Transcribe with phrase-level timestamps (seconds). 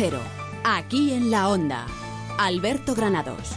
[0.00, 0.20] Cero,
[0.62, 1.84] aquí en la Onda.
[2.38, 3.56] Alberto Granados.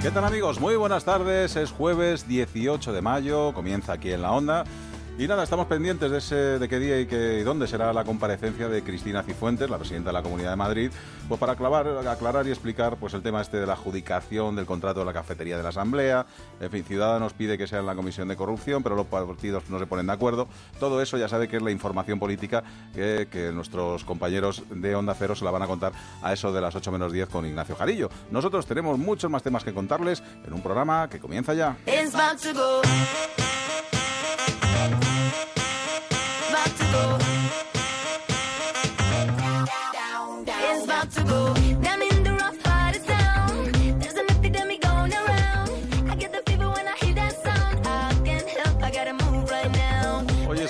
[0.00, 0.58] ¿Qué tal amigos?
[0.58, 1.54] Muy buenas tardes.
[1.56, 4.64] Es jueves 18 de mayo, comienza aquí en la Onda.
[5.18, 8.04] Y nada, estamos pendientes de, ese, de qué día y, qué, y dónde será la
[8.04, 10.92] comparecencia de Cristina Cifuentes, la presidenta de la Comunidad de Madrid,
[11.26, 15.00] pues para aclarar, aclarar y explicar pues el tema este de la adjudicación del contrato
[15.00, 16.24] de la cafetería de la Asamblea.
[16.60, 19.80] En fin, Ciudadanos pide que sea en la Comisión de Corrupción, pero los partidos no
[19.80, 20.46] se ponen de acuerdo.
[20.78, 22.62] Todo eso ya sabe que es la información política
[22.94, 25.90] que, nuestros compañeros de Onda Cero se la van a contar
[26.22, 28.08] a eso de las 8 menos 10 con Ignacio Jarillo.
[28.30, 31.76] Nosotros tenemos muchos más temas que contarles en un programa que comienza ya.
[31.86, 32.14] It's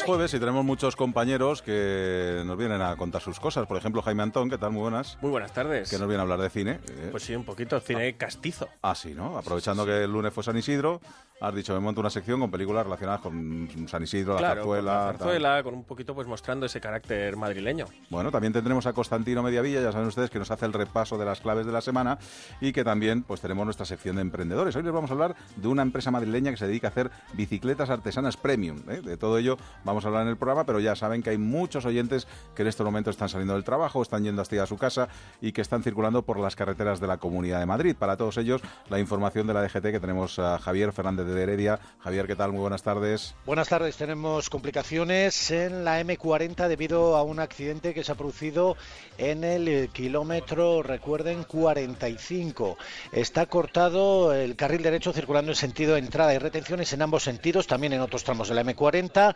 [0.08, 3.66] jueves y tenemos muchos compañeros que nos vienen a contar sus cosas.
[3.66, 4.72] Por ejemplo, Jaime Antón, ¿qué tal?
[4.72, 5.18] Muy buenas.
[5.20, 5.90] Muy buenas tardes.
[5.90, 6.80] Que nos viene a hablar de cine.
[6.88, 8.68] Eh, Pues sí, un poquito cine castizo.
[8.80, 9.36] Ah, sí, ¿no?
[9.36, 11.02] Aprovechando que el lunes fue San Isidro,
[11.42, 14.70] has dicho, me monto una sección con películas relacionadas con San Isidro, la Claro, con
[14.76, 14.92] zarzuela.
[14.94, 15.18] la tal.
[15.18, 17.84] zarzuela, con un poquito pues mostrando ese carácter madrileño.
[18.08, 21.26] Bueno, también tendremos a Constantino Mediavilla, ya saben ustedes que nos hace el repaso de
[21.26, 22.18] las claves de la semana
[22.62, 24.74] y que también pues tenemos nuestra sección de emprendedores.
[24.74, 27.90] Hoy les vamos a hablar de una empresa madrileña que se dedica a hacer bicicletas
[27.90, 28.78] artesanas premium.
[28.88, 29.02] ¿eh?
[29.02, 31.84] De todo ello vamos a hablar en el programa, pero ya saben que hay muchos
[31.86, 35.08] oyentes que en estos momentos están saliendo del trabajo, están yendo hasta a su casa
[35.40, 37.96] y que están circulando por las carreteras de la Comunidad de Madrid.
[37.96, 41.78] Para todos ellos, la información de la DGT que tenemos a Javier Fernández de Heredia.
[42.00, 42.52] Javier, ¿qué tal?
[42.52, 43.34] Muy buenas tardes.
[43.46, 43.96] Buenas tardes.
[43.96, 48.76] Tenemos complicaciones en la M40 debido a un accidente que se ha producido
[49.18, 52.76] en el kilómetro, recuerden, 45.
[53.12, 57.66] Está cortado el carril derecho circulando en sentido de entrada y retenciones en ambos sentidos,
[57.66, 59.34] también en otros tramos de la M40,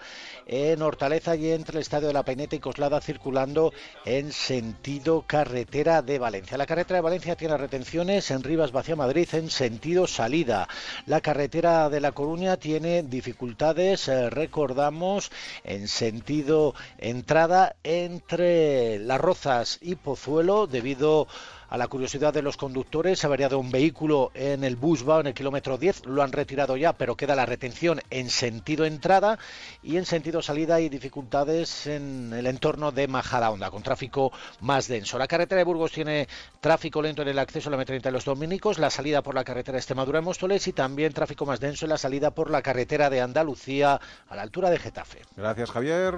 [0.53, 3.73] en Hortaleza y entre el Estadio de la Peineta y Coslada circulando
[4.05, 6.59] en sentido carretera de Valencia.
[6.59, 10.69] La carretera de Valencia tiene retenciones en Rivas Vacia Madrid en sentido salida.
[11.07, 15.33] La carretera de La Coruña tiene dificultades, eh, recordamos,
[15.65, 23.19] en sentido entrada entre Las Rozas y Pozuelo debido a la curiosidad de los conductores,
[23.19, 26.77] se ha variado un vehículo en el Busbao en el kilómetro 10, lo han retirado
[26.77, 29.39] ya, pero queda la retención en sentido entrada
[29.83, 35.19] y en sentido salida hay dificultades en el entorno de Majadahonda, con tráfico más denso.
[35.19, 36.29] La carretera de Burgos tiene
[36.61, 39.45] tráfico lento en el acceso a la M30 de los Dominicos, la salida por la
[39.45, 42.63] carretera de Extremadura en Móstoles y también tráfico más denso en la salida por la
[42.63, 45.23] carretera de Andalucía a la altura de Getafe.
[45.37, 46.17] Gracias, Javier.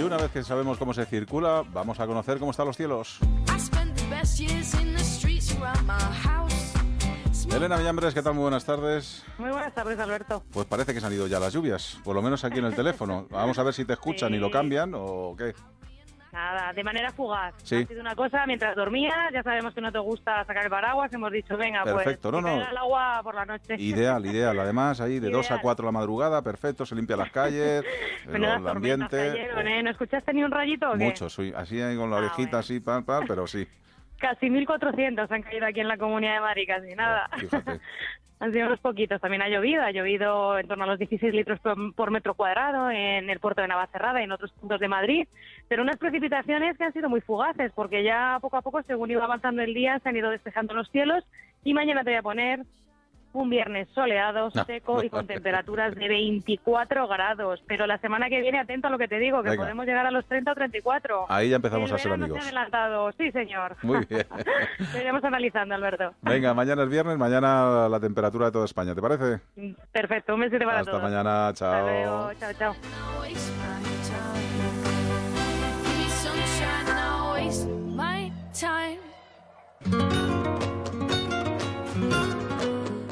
[0.00, 3.18] Y una vez que sabemos cómo se circula, vamos a conocer cómo están los cielos.
[7.54, 8.32] Elena Villambres, ¿qué tal?
[8.32, 9.22] Muy buenas tardes.
[9.36, 10.42] Muy buenas tardes, Alberto.
[10.52, 12.74] Pues parece que se han ido ya las lluvias, por lo menos aquí en el
[12.74, 13.26] teléfono.
[13.28, 15.54] Vamos a ver si te escuchan y lo cambian o qué.
[16.32, 17.54] Nada, de manera fugaz.
[17.64, 17.76] Sí.
[17.76, 21.12] Ha sido una cosa mientras dormía, ya sabemos que no te gusta sacar el paraguas,
[21.12, 22.56] hemos dicho, venga, Perfecto, pues no, no.
[22.56, 23.74] caiga el agua por la noche.
[23.78, 24.58] Ideal, ideal.
[24.60, 25.60] Además, ahí de 2 a Ideal.
[25.62, 27.84] 4 de la madrugada, perfecto, se limpia las calles,
[28.28, 29.16] el, el ambiente.
[29.16, 29.82] cayeron, ¿eh?
[29.82, 31.04] ¿No escuchaste ni un rayito o qué?
[31.04, 32.58] Mucho, soy así ahí con la Ah, orejita, bueno.
[32.58, 33.66] así, pal, pal, pero sí.
[34.20, 37.28] Casi 1.400 han caído aquí en la Comunidad de Madrid, casi nada.
[37.38, 37.80] Fíjate.
[38.40, 39.20] Han sido unos poquitos.
[39.20, 42.90] También ha llovido, ha llovido en torno a los 16 litros por, por metro cuadrado
[42.90, 45.28] en el puerto de Navacerrada y en otros puntos de Madrid.
[45.68, 49.24] Pero unas precipitaciones que han sido muy fugaces, porque ya poco a poco, según iba
[49.24, 51.22] avanzando el día, se han ido despejando los cielos.
[51.64, 52.60] Y mañana te voy a poner
[53.32, 54.64] un viernes soleado, No.
[54.64, 57.62] seco y con temperaturas de 24 grados.
[57.66, 59.62] Pero la semana que viene, atento a lo que te digo, que Venga.
[59.62, 61.26] podemos llegar a los 30 o 34.
[61.28, 62.42] Ahí ya empezamos El a ser se amigos.
[62.42, 63.76] adelantado, sí, señor.
[63.82, 64.26] Muy bien.
[64.92, 66.12] Lo iremos analizando, Alberto.
[66.22, 69.40] Venga, mañana es viernes, mañana la temperatura de toda España, ¿te parece?
[69.92, 71.02] Perfecto, un besito para Hasta todos.
[71.02, 71.86] mañana, Hasta chao.
[71.86, 72.74] luego, chao, chao.
[77.32, 77.66] waste
[77.96, 78.98] my time.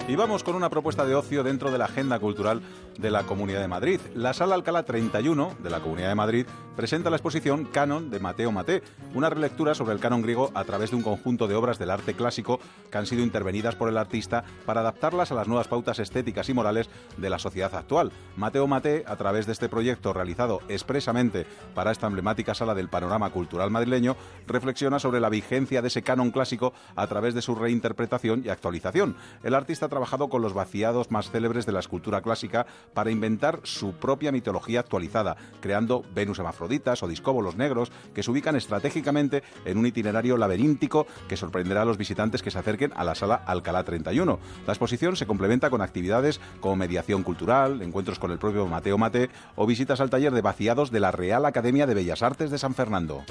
[0.09, 2.63] Y vamos con una propuesta de ocio dentro de la agenda cultural
[2.99, 4.01] de la Comunidad de Madrid.
[4.15, 6.47] La Sala Alcalá 31 de la Comunidad de Madrid
[6.77, 8.83] presenta la exposición Canon de Mateo Mate,
[9.13, 12.15] una relectura sobre el canon griego a través de un conjunto de obras del arte
[12.15, 12.61] clásico
[12.91, 16.55] que han sido intervenidas por el artista para adaptarlas a las nuevas pautas estéticas y
[16.55, 18.13] morales de la sociedad actual.
[18.37, 23.31] Mateo Mate, a través de este proyecto realizado expresamente para esta emblemática sala del panorama
[23.31, 24.17] cultural madrileño,
[24.47, 29.17] reflexiona sobre la vigencia de ese canon clásico a través de su reinterpretación y actualización.
[29.43, 33.95] El artista trabajado con los vaciados más célebres de la escultura clásica para inventar su
[33.95, 39.87] propia mitología actualizada, creando Venus hermafroditas o discóbolos negros que se ubican estratégicamente en un
[39.87, 44.39] itinerario laberíntico que sorprenderá a los visitantes que se acerquen a la sala Alcalá 31.
[44.69, 49.31] La exposición se complementa con actividades como mediación cultural, encuentros con el propio Mateo Mate
[49.57, 52.75] o visitas al taller de vaciados de la Real Academia de Bellas Artes de San
[52.75, 53.25] Fernando.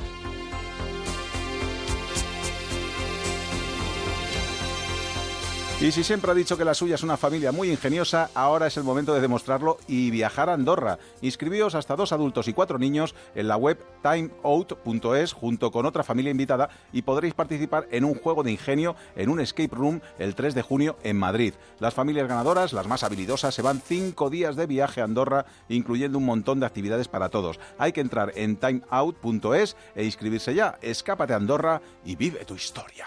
[5.79, 8.77] Y si siempre ha dicho que la suya es una familia muy ingeniosa, ahora es
[8.77, 10.97] el momento de demostrarlo y viajar a Andorra.
[11.21, 16.31] Inscribíos hasta dos adultos y cuatro niños en la web timeout.es junto con otra familia
[16.31, 20.55] invitada y podréis participar en un juego de ingenio en un escape room el 3
[20.55, 21.53] de junio en Madrid.
[21.77, 26.17] Las familias ganadoras, las más habilidosas, se van cinco días de viaje a Andorra, incluyendo
[26.17, 27.59] un montón de actividades para todos.
[27.77, 30.79] Hay que entrar en timeout.es e inscribirse ya.
[30.81, 33.05] Escápate a Andorra y vive tu historia.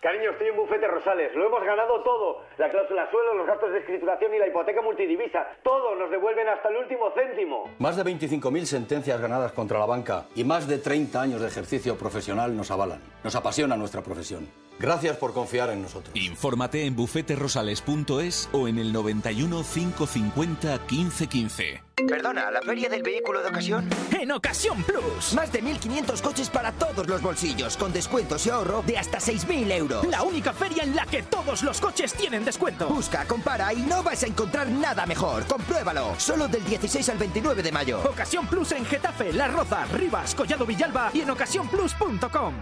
[0.00, 1.34] Cariño, estoy en Bufete Rosales.
[1.34, 2.42] Lo hemos ganado todo.
[2.56, 5.46] La cláusula suelo, los gastos de escrituración y la hipoteca multidivisa.
[5.62, 7.64] Todo nos devuelven hasta el último céntimo.
[7.78, 11.98] Más de 25.000 sentencias ganadas contra la banca y más de 30 años de ejercicio
[11.98, 13.02] profesional nos avalan.
[13.22, 14.48] Nos apasiona nuestra profesión.
[14.78, 16.14] Gracias por confiar en nosotros.
[16.16, 21.82] Infórmate en bufeterosales.es o en el 91 550 1515.
[22.08, 23.86] Perdona, ¿la feria del vehículo de ocasión?
[24.18, 25.34] En Ocasión Plus.
[25.34, 29.70] Más de 1.500 coches para todos los bolsillos, con descuentos y ahorro de hasta 6.000
[29.72, 30.06] euros.
[30.06, 32.88] La única feria en la que todos los coches tienen descuento.
[32.88, 35.44] Busca, compara y no vas a encontrar nada mejor.
[35.46, 36.14] Compruébalo.
[36.18, 38.00] Solo del 16 al 29 de mayo.
[38.08, 42.54] Ocasión Plus en Getafe, La Roza, Rivas, Collado Villalba y en ocasiónplus.com.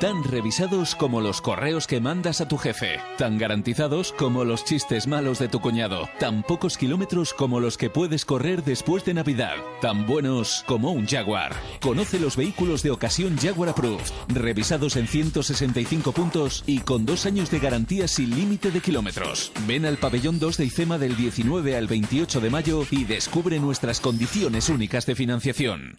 [0.00, 3.00] Tan revisados como los correos que mandas a tu jefe.
[3.18, 6.08] Tan garantizados como los chistes malos de tu cuñado.
[6.18, 9.56] Tan pocos kilómetros como los que puedes correr después de Navidad.
[9.80, 11.52] Tan buenos como un Jaguar.
[11.80, 14.06] Conoce los vehículos de ocasión Jaguar Approved.
[14.28, 19.52] Revisados en 165 puntos y con dos años de garantía sin límite de kilómetros.
[19.66, 24.00] Ven al pabellón 2 de IFEMA del 19 al 28 de mayo y descubre nuestras
[24.00, 25.98] condiciones únicas de financiación.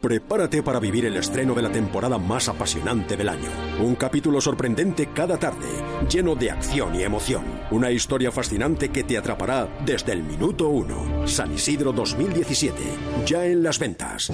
[0.00, 3.50] Prepárate para vivir el estreno de la temporada más apasionante del año.
[3.80, 5.68] Un capítulo sorprendente cada tarde,
[6.08, 7.44] lleno de acción y emoción.
[7.70, 11.28] Una historia fascinante que te atrapará desde el minuto uno.
[11.28, 12.80] San Isidro 2017,
[13.26, 14.32] ya en las ventas.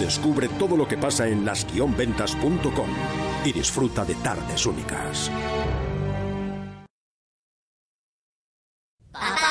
[0.00, 2.88] Descubre todo lo que pasa en las-ventas.com
[3.44, 5.32] y disfruta de tardes únicas.
[9.12, 9.47] ¿Dónde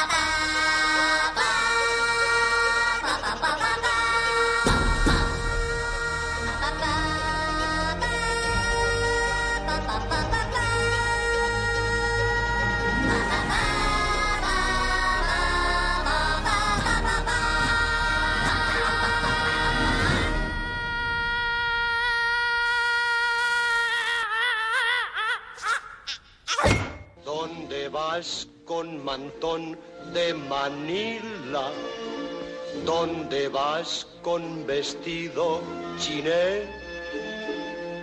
[27.98, 29.76] vas con mantón
[30.14, 31.72] de Manila?
[32.86, 35.62] ¿Dónde vas con vestido
[35.98, 36.62] chiné?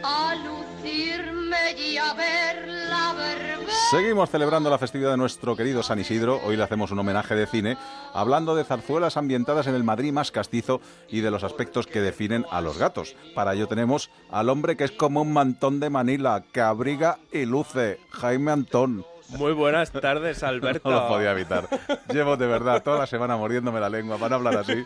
[0.02, 3.72] A lucirme y a ver la verbena.
[3.92, 6.40] Seguimos celebrando la festividad de nuestro querido San Isidro.
[6.44, 7.76] Hoy le hacemos un homenaje de cine,
[8.12, 12.44] hablando de zarzuelas ambientadas en el Madrid más castizo y de los aspectos que definen
[12.50, 13.14] a los gatos.
[13.36, 17.44] Para ello tenemos al hombre que es como un mantón de Manila, que abriga y
[17.44, 19.13] luce, Jaime Antón.
[19.30, 20.88] Muy buenas tardes, Alberto.
[20.94, 21.68] No lo podía evitar.
[22.12, 24.84] Llevo de verdad toda la semana mordiéndome la lengua para hablar así.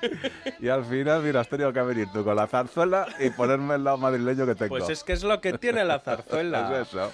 [0.60, 3.84] Y al final, mira, has tenido que venir tú con la zarzuela y ponerme el
[3.84, 4.68] lado madrileño que tengo.
[4.70, 6.82] Pues es que es lo que tiene la zarzuela.
[6.82, 7.12] Es eso.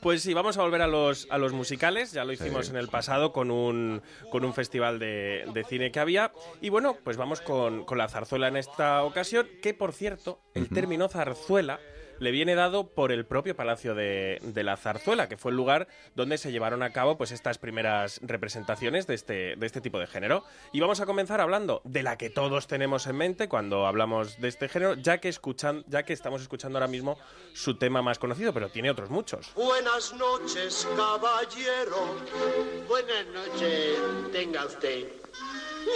[0.00, 2.12] Pues sí, vamos a volver a los, a los musicales.
[2.12, 6.00] Ya lo hicimos en el pasado con un, con un festival de, de cine que
[6.00, 6.32] había.
[6.60, 10.68] Y bueno, pues vamos con, con la zarzuela en esta ocasión, que por cierto, el
[10.68, 11.78] término zarzuela
[12.22, 15.88] le viene dado por el propio Palacio de, de la Zarzuela, que fue el lugar
[16.14, 20.06] donde se llevaron a cabo pues estas primeras representaciones de este, de este tipo de
[20.06, 20.44] género.
[20.72, 24.48] Y vamos a comenzar hablando de la que todos tenemos en mente cuando hablamos de
[24.48, 27.18] este género, ya que, escuchan, ya que estamos escuchando ahora mismo
[27.54, 29.52] su tema más conocido, pero tiene otros muchos.
[29.56, 32.16] Buenas noches, caballero.
[32.86, 33.98] Buenas noches,
[34.30, 35.08] tenga usted.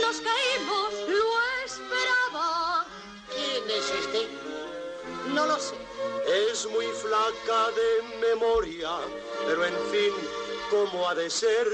[0.02, 2.84] Nos caímos, lo esperaba.
[3.30, 4.75] ¿Quién es este?
[5.34, 5.74] No lo sé.
[6.50, 8.90] Es muy flaca de memoria,
[9.46, 10.12] pero en fin,
[10.70, 11.66] ¿cómo ha de ser?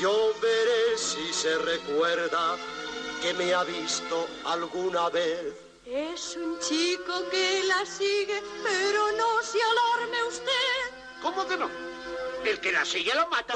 [0.00, 2.56] Yo veré si se recuerda
[3.22, 5.54] que me ha visto alguna vez.
[5.86, 11.22] Es un chico que la sigue, pero no se alarme usted.
[11.22, 11.70] ¿Cómo que no?
[12.44, 13.54] El que la sigue lo mata.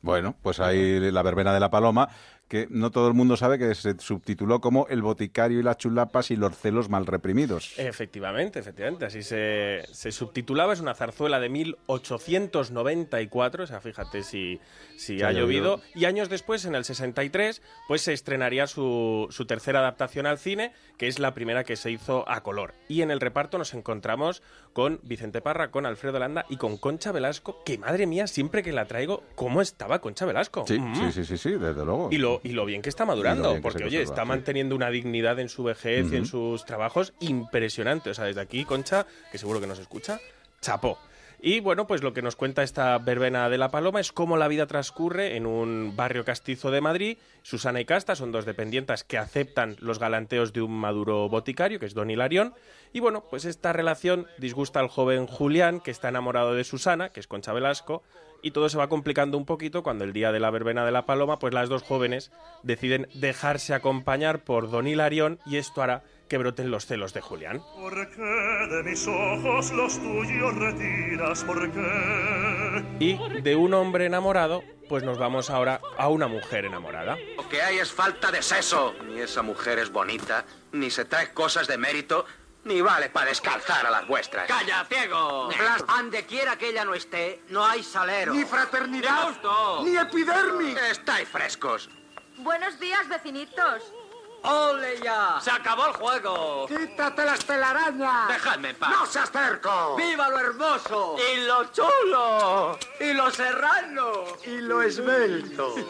[0.00, 2.08] Bueno, pues ahí la verbena de la paloma,
[2.48, 6.30] que no todo el mundo sabe que se subtituló como El boticario y las chulapas
[6.30, 7.72] y los celos mal reprimidos.
[7.78, 14.60] Efectivamente, efectivamente, así se, se subtitulaba, es una zarzuela de 1894, o sea, fíjate si,
[14.96, 15.82] si ha ha llovido, llovido.
[15.94, 20.72] y años después, en el 63, pues se estrenaría su, su tercera adaptación al cine,
[20.98, 22.74] que es la primera que se hizo a color.
[22.88, 27.12] Y en el reparto nos encontramos con Vicente Parra, con Alfredo Landa y con Concha
[27.12, 30.64] Velasco, que madre mía, siempre que la traigo, ¿cómo estaba Concha Velasco?
[30.66, 30.94] Sí, Mm.
[30.96, 32.08] sí, sí, sí, sí, desde luego.
[32.10, 35.48] Y lo, y lo bien que está madurando, porque oye, está manteniendo una dignidad en
[35.48, 38.10] su vejez y en sus trabajos impresionante.
[38.10, 40.20] O sea, desde aquí, Concha, que seguro que nos escucha,
[40.60, 40.98] chapó.
[41.46, 44.48] Y bueno, pues lo que nos cuenta esta verbena de la paloma es cómo la
[44.48, 47.18] vida transcurre en un barrio castizo de Madrid.
[47.42, 51.84] Susana y Casta son dos dependientas que aceptan los galanteos de un maduro boticario, que
[51.84, 52.54] es Don Hilarión.
[52.94, 57.20] Y bueno, pues esta relación disgusta al joven Julián, que está enamorado de Susana, que
[57.20, 58.02] es Concha Velasco,
[58.44, 61.06] y todo se va complicando un poquito cuando el día de la verbena de la
[61.06, 62.30] paloma, pues las dos jóvenes
[62.62, 67.62] deciden dejarse acompañar por Don Hilarión y esto hará que broten los celos de Julián.
[67.74, 71.42] ¿Por qué de mis ojos los tuyos retiras?
[71.44, 72.84] ¿Por qué?
[73.00, 77.16] Y de un hombre enamorado, pues nos vamos ahora a una mujer enamorada.
[77.38, 78.92] Lo que hay es falta de seso.
[79.08, 82.26] Ni esa mujer es bonita, ni se trae cosas de mérito,
[82.64, 84.46] ni vale para descalzar a las vuestras.
[84.48, 85.48] ¡Calla, ciego!
[85.48, 88.32] Blas- Ande quiera que ella no esté, no hay salero.
[88.34, 89.28] Ni fraternidad,
[89.82, 90.76] ni epidermis.
[90.90, 91.88] Estáis frescos.
[92.38, 93.82] Buenos días, vecinitos.
[94.46, 95.38] ¡Ole ya!
[95.40, 96.66] ¡Se acabó el juego!
[96.68, 98.28] ¡Quítate las telarañas!
[98.28, 98.90] ¡Dejadme en paz!
[98.90, 99.96] ¡No seas terco!
[99.96, 101.16] ¡Viva lo hermoso!
[101.32, 102.78] ¡Y lo chulo!
[103.00, 104.24] ¡Y lo serrano!
[104.44, 105.74] Y lo esbelto.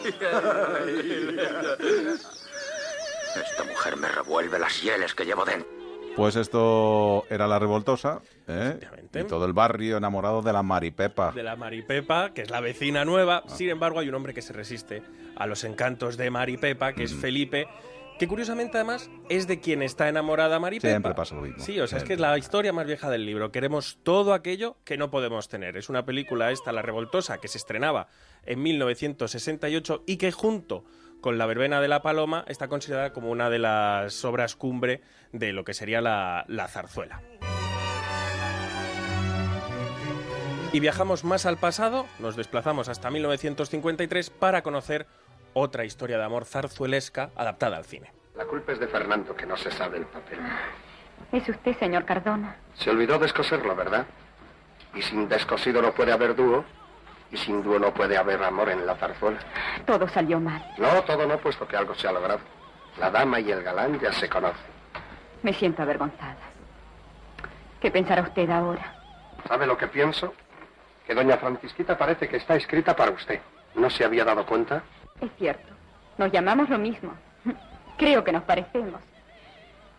[3.35, 5.74] Esta mujer me revuelve las hieles que llevo dentro.
[6.15, 8.79] Pues esto era la revoltosa, ¿eh?
[9.13, 11.33] Y todo el barrio enamorado de la Maripepa.
[11.33, 13.43] De la Maripepa, que es la vecina nueva.
[13.47, 15.03] Sin embargo, hay un hombre que se resiste
[15.35, 17.67] a los encantos de Maripepa, que es Felipe,
[18.17, 20.89] que curiosamente además es de quien está enamorada Maripepa.
[20.89, 21.61] Siempre pasa lo mismo.
[21.63, 23.51] Sí, o sea, es que es la historia más vieja del libro.
[23.51, 25.75] Queremos todo aquello que no podemos tener.
[25.75, 28.07] Es una película esta, La Revoltosa, que se estrenaba
[28.45, 30.85] en 1968 y que junto
[31.25, 35.01] con La Verbena de la Paloma está considerada como una de las obras cumbre
[35.31, 37.19] de lo que sería la, la zarzuela.
[40.71, 45.07] Y viajamos más al pasado, nos desplazamos hasta 1953 para conocer
[45.55, 48.13] otra historia de amor zarzuelesca adaptada al cine.
[48.35, 50.37] La culpa es de Fernando, que no se sabe el papel.
[51.31, 52.55] Es usted, señor Cardona.
[52.75, 54.05] Se olvidó descoserlo, ¿verdad?
[54.93, 56.63] Y sin descosido no puede haber dúo,
[57.31, 59.39] y sin dúo no puede haber amor en la zarzuela.
[59.85, 60.63] Todo salió mal.
[60.77, 62.41] No, todo no, puesto que algo se ha logrado.
[62.99, 64.73] La dama y el galán ya se conocen.
[65.43, 66.37] Me siento avergonzada.
[67.81, 68.95] ¿Qué pensará usted ahora?
[69.47, 70.33] ¿Sabe lo que pienso?
[71.05, 73.39] Que doña Francisquita parece que está escrita para usted.
[73.75, 74.83] ¿No se había dado cuenta?
[75.21, 75.73] Es cierto.
[76.17, 77.13] Nos llamamos lo mismo.
[77.97, 79.01] Creo que nos parecemos.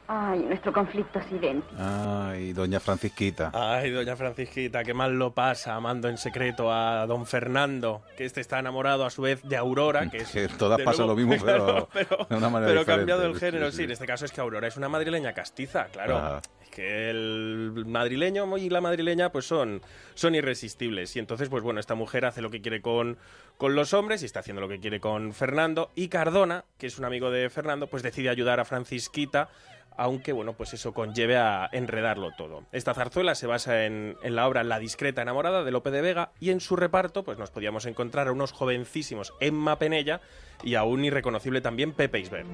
[0.08, 1.74] Ay, nuestro conflicto es idéntico.
[1.80, 3.50] Ay, doña Francisquita.
[3.52, 8.40] Ay, doña Francisquita, qué mal lo pasa amando en secreto a don Fernando, que este
[8.40, 10.30] está enamorado a su vez de Aurora, que es...
[10.32, 12.86] Que todas pasa nuevo- lo mismo, pero, pero, de una manera pero diferente.
[13.00, 15.32] cambiado el Sí, género, sí, sí, en este caso es que Aurora es una madrileña
[15.32, 16.16] castiza, claro.
[16.18, 16.40] Ajá.
[16.62, 19.80] Es que el madrileño y la madrileña pues son,
[20.14, 21.16] son irresistibles.
[21.16, 23.16] Y entonces, pues bueno, esta mujer hace lo que quiere con,
[23.56, 25.90] con los hombres y está haciendo lo que quiere con Fernando.
[25.94, 29.48] Y Cardona, que es un amigo de Fernando, pues decide ayudar a Francisquita
[29.96, 32.64] aunque bueno, pues eso conlleve a enredarlo todo.
[32.72, 36.50] Esta zarzuela se basa en, la obra La discreta enamorada de Lope de Vega y
[36.50, 40.20] en su reparto pues nos podíamos encontrar a unos jovencísimos Emma Penella
[40.62, 42.46] y a un irreconocible también Pepe Isbert.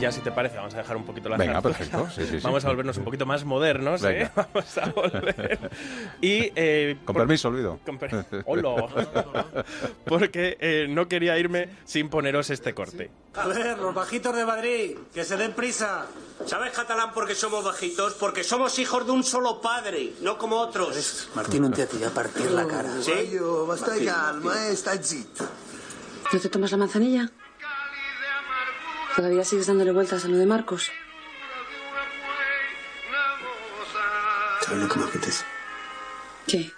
[0.00, 1.76] Ya si te parece, vamos a dejar un poquito la Venga, zarzuela.
[1.78, 2.08] perfecto.
[2.14, 2.44] Sí, sí, sí.
[2.44, 4.30] Vamos a volvernos un poquito más modernos, ¿eh?
[4.34, 4.48] Venga.
[4.54, 5.70] Vamos a volver.
[6.20, 7.78] Y, eh, Con por- permiso, olvido.
[7.84, 8.86] con per- Hola.
[10.06, 13.10] Porque eh, no quería irme sin poneros este corte.
[13.34, 16.06] A ver, los bajitos de Madrid, que se den prisa.
[16.46, 18.14] ¿Sabes catalán por qué somos bajitos?
[18.14, 21.28] Porque somos hijos de un solo padre, no como otros.
[21.34, 22.90] Martín, un tío te voy a partir la cara.
[23.02, 23.12] Sí.
[23.68, 25.26] Basta calma, eh, está zit.
[26.32, 27.30] ¿No te tomas la manzanilla?
[29.20, 30.90] ¿Todavía sigues dándole vueltas a lo de Marcos?
[34.62, 35.44] ¿Sabes lo que me apetece?
[36.46, 36.72] ¿Qué?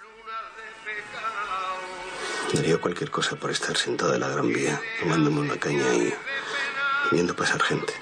[2.51, 6.13] Daría cualquier cosa por estar sentado en la Gran Vía, tomándome una caña y
[7.13, 7.93] viendo pasar gente.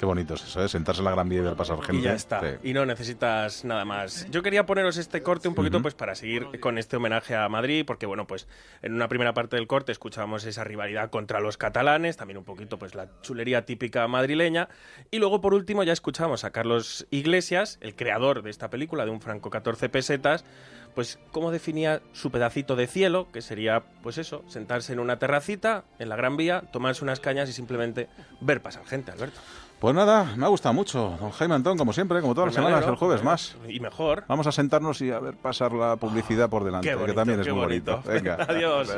[0.00, 0.68] Qué bonito es eso, ¿eh?
[0.70, 2.00] sentarse en la Gran Vía y ver pasar gente.
[2.00, 2.40] Y ya está.
[2.40, 2.70] Sí.
[2.70, 4.26] Y no necesitas nada más.
[4.30, 7.84] Yo quería poneros este corte un poquito pues para seguir con este homenaje a Madrid,
[7.86, 8.48] porque bueno, pues
[8.80, 12.78] en una primera parte del corte escuchábamos esa rivalidad contra los catalanes, también un poquito
[12.78, 14.70] pues la chulería típica madrileña,
[15.10, 19.10] y luego por último ya escuchamos a Carlos Iglesias, el creador de esta película de
[19.10, 20.46] un franco 14 pesetas,
[20.94, 25.84] pues cómo definía su pedacito de cielo, que sería pues eso, sentarse en una terracita
[25.98, 28.08] en la Gran Vía, tomarse unas cañas y simplemente
[28.40, 29.40] ver pasar gente, Alberto.
[29.80, 31.16] Pues nada, me ha gustado mucho.
[31.18, 33.56] Don Jaime Antón, como siempre, como todas Pues las me semanas, alegro, el jueves más.
[33.66, 34.24] Y mejor.
[34.28, 37.40] Vamos a sentarnos y a ver pasar la publicidad por delante, Qué que bonito, también
[37.40, 37.92] es qué muy bonito.
[38.04, 38.10] bonito.
[38.12, 38.34] Venga.
[38.48, 38.88] Adiós.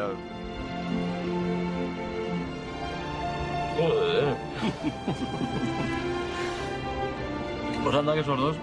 [3.78, 4.36] Joder.
[7.84, 8.56] Pues anda que esos dos.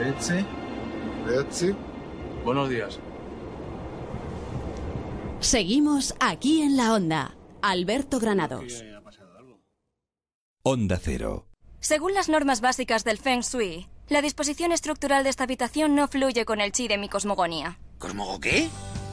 [0.00, 0.46] Etsy.
[1.38, 1.74] Etsy.
[2.44, 2.98] Buenos días.
[5.40, 7.32] Seguimos aquí en la onda.
[7.60, 8.82] Alberto Granados.
[10.70, 11.46] Onda Cero.
[11.80, 16.44] Según las normas básicas del Feng Shui, la disposición estructural de esta habitación no fluye
[16.44, 17.78] con el chi de mi cosmogonía.
[17.98, 18.68] ¿Cosmogo qué?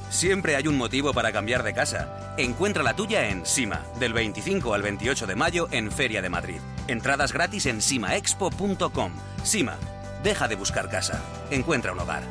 [0.09, 2.35] Siempre hay un motivo para cambiar de casa.
[2.37, 6.59] Encuentra la tuya en Sima, del 25 al 28 de mayo en Feria de Madrid.
[6.89, 9.13] Entradas gratis en simaexpo.com.
[9.45, 9.77] Sima,
[10.23, 11.23] deja de buscar casa.
[11.51, 12.23] Encuentra un hogar.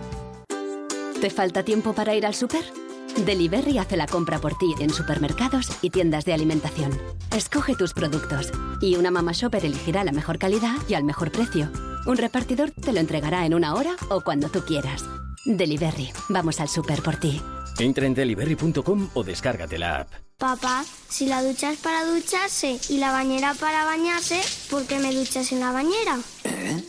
[1.18, 2.83] ¿Te falta tiempo para ir al súper?
[3.16, 6.90] Delivery hace la compra por ti en supermercados y tiendas de alimentación.
[7.34, 11.70] Escoge tus productos y una mamá shopper elegirá la mejor calidad y al mejor precio.
[12.06, 15.04] Un repartidor te lo entregará en una hora o cuando tú quieras.
[15.46, 17.40] Delivery, vamos al súper por ti.
[17.78, 20.12] Entra en delivery.com o descárgate la app.
[20.38, 25.14] Papá, si la ducha es para ducharse y la bañera para bañarse, ¿por qué me
[25.14, 26.18] duchas en la bañera?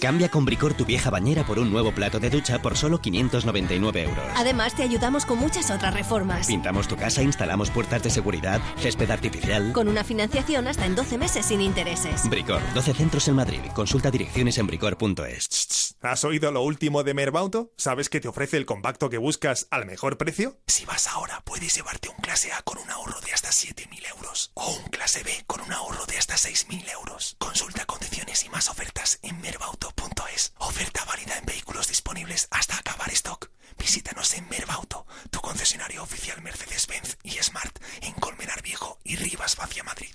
[0.01, 4.03] Cambia con Bricor tu vieja bañera por un nuevo plato de ducha por solo 599
[4.03, 4.25] euros.
[4.35, 6.47] Además, te ayudamos con muchas otras reformas.
[6.47, 9.73] Pintamos tu casa, instalamos puertas de seguridad, césped artificial.
[9.73, 12.27] Con una financiación hasta en 12 meses sin intereses.
[12.27, 13.61] Bricor, 12 centros en Madrid.
[13.75, 15.84] Consulta direcciones en bricor.es.
[16.05, 17.73] ¿Has oído lo último de Merbauto?
[17.77, 20.59] ¿Sabes que te ofrece el compacto que buscas al mejor precio?
[20.67, 24.51] Si vas ahora, puedes llevarte un clase A con un ahorro de hasta 7.000 euros
[24.53, 27.35] o un clase B con un ahorro de hasta 6.000 euros.
[27.39, 30.53] Consulta condiciones y más ofertas en merbauto.es.
[30.59, 33.49] Oferta válida en vehículos disponibles hasta acabar stock.
[33.77, 39.83] Visítanos en Merbauto, tu concesionario oficial Mercedes-Benz y Smart en Colmenar Viejo y Rivas Vacia
[39.83, 40.13] Madrid.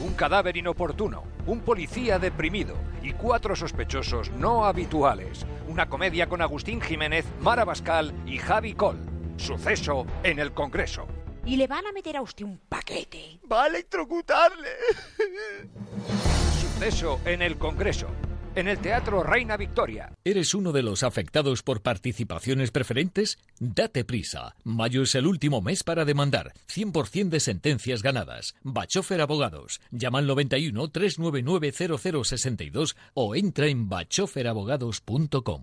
[0.00, 5.44] Un cadáver inoportuno, un policía deprimido y cuatro sospechosos no habituales.
[5.66, 8.98] Una comedia con Agustín Jiménez, Mara Bascal y Javi Col.
[9.36, 11.08] Suceso en el Congreso.
[11.44, 13.40] Y le van a meter a usted un paquete.
[13.50, 14.68] ¡Va a electrocutarle!
[16.60, 18.08] Suceso en el Congreso.
[18.58, 20.10] En el Teatro Reina Victoria.
[20.24, 23.38] ¿Eres uno de los afectados por participaciones preferentes?
[23.60, 24.56] Date prisa.
[24.64, 26.52] Mayo es el último mes para demandar.
[26.66, 28.56] 100% de sentencias ganadas.
[28.64, 29.80] Bachofer Abogados.
[29.92, 31.72] Llama al 91 399
[32.24, 35.62] 0062 o entra en bachoferabogados.com.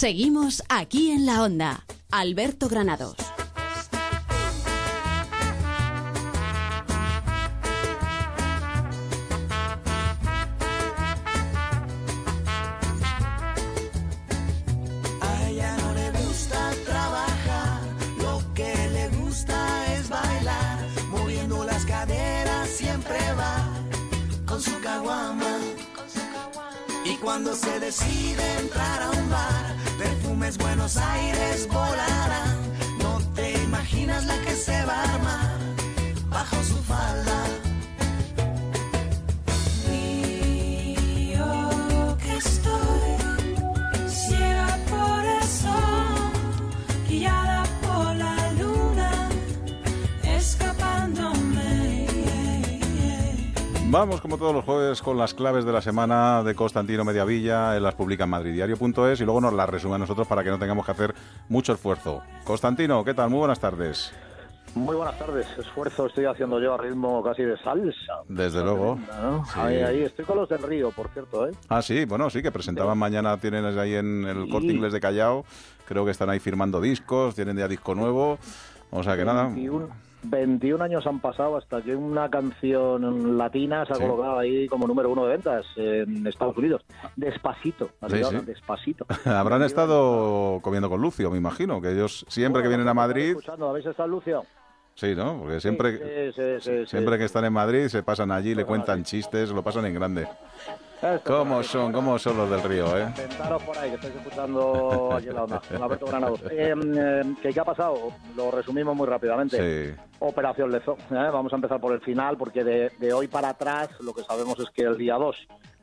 [0.00, 1.84] Seguimos aquí en la onda.
[2.10, 3.16] Alberto Granados.
[15.20, 17.82] A ella no le gusta trabajar,
[18.16, 20.78] lo que le gusta es bailar,
[21.10, 23.68] moviendo las caderas siempre va
[24.46, 25.58] con su caguama.
[27.04, 29.80] Y cuando se decide entrar a un bar,
[30.40, 32.56] perfumes Buenos Aires volarán.
[33.02, 35.58] No te imaginas la que se va a armar
[36.30, 37.69] bajo su falda.
[53.90, 57.76] Vamos, como todos los jueves, con las claves de la semana de Constantino Mediavilla.
[57.76, 60.60] Él las publica en madridiario.es y luego nos las resume a nosotros para que no
[60.60, 61.12] tengamos que hacer
[61.48, 62.22] mucho esfuerzo.
[62.44, 63.30] Constantino, ¿qué tal?
[63.30, 64.12] Muy buenas tardes.
[64.76, 65.44] Muy buenas tardes.
[65.58, 68.22] Esfuerzo estoy haciendo yo a ritmo casi de salsa.
[68.28, 68.96] Desde luego.
[69.56, 71.48] Ahí, ahí, estoy con los del Río, por cierto.
[71.48, 71.50] ¿eh?
[71.68, 75.44] Ah, sí, bueno, sí, que presentaban mañana, tienen ahí en el corte inglés de Callao.
[75.88, 78.38] Creo que están ahí firmando discos, tienen ya disco nuevo.
[78.92, 79.48] O sea que nada.
[79.48, 80.09] 21
[80.80, 85.24] años han pasado hasta que una canción latina se ha colocado ahí como número uno
[85.24, 86.82] de ventas en Estados Unidos.
[87.16, 87.90] Despacito,
[88.44, 89.06] despacito.
[89.24, 93.36] Habrán estado comiendo con Lucio, me imagino, que ellos siempre que vienen a Madrid...
[93.60, 94.44] ¿Habéis estado Lucio?
[94.94, 95.38] Sí, ¿no?
[95.38, 96.32] Porque siempre,
[96.86, 100.28] siempre que están en Madrid se pasan allí, le cuentan chistes, lo pasan en grande.
[101.24, 103.08] ¿Cómo son, cómo son los del río, eh?
[103.64, 106.42] por ahí, que estáis escuchando aquí en la onda, Alberto Granados.
[106.50, 108.12] Eh, eh, ¿qué, ha pasado?
[108.36, 109.96] Lo resumimos muy rápidamente.
[110.18, 110.98] Operación Lezo.
[111.10, 111.30] ¿eh?
[111.32, 114.58] Vamos a empezar por el final, porque de, de, hoy para atrás lo que sabemos
[114.60, 115.34] es que el día 2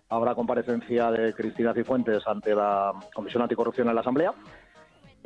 [0.10, 4.34] habrá comparecencia de Cristina Cifuentes ante la Comisión Anticorrupción en la Asamblea.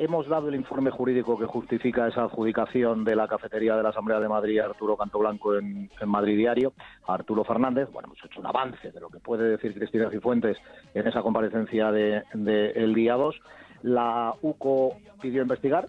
[0.02, 4.18] Hemos dado el informe jurídico que justifica esa adjudicación de la cafetería de la Asamblea
[4.18, 6.72] de Madrid a Arturo Cantoblanco en, en Madrid Diario,
[7.06, 7.88] a Arturo Fernández.
[7.92, 10.56] Bueno, hemos hecho un avance de lo que puede decir Cristina Cifuentes
[10.92, 13.40] en esa comparecencia del de, el día 2.
[13.82, 15.86] La UCO pidió investigar,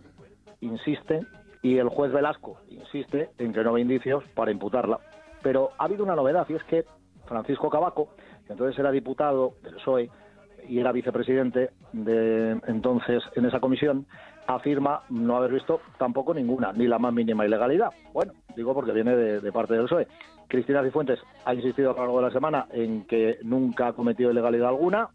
[0.62, 1.22] insiste,
[1.64, 5.00] y el juez Velasco insiste en que no hay indicios para imputarla.
[5.42, 6.86] Pero ha habido una novedad y es que
[7.26, 8.10] Francisco Cabaco,
[8.46, 10.12] que entonces era diputado del PSOE,
[10.68, 14.06] y era vicepresidente de entonces en esa comisión,
[14.48, 17.90] afirma no haber visto tampoco ninguna, ni la más mínima ilegalidad.
[18.14, 20.08] Bueno, digo porque viene de, parte del PSOE.
[20.48, 24.32] Cristina Cifuentes ha insistido a lo largo de la semana en que nunca ha cometido
[24.32, 25.10] ilegalidad alguna,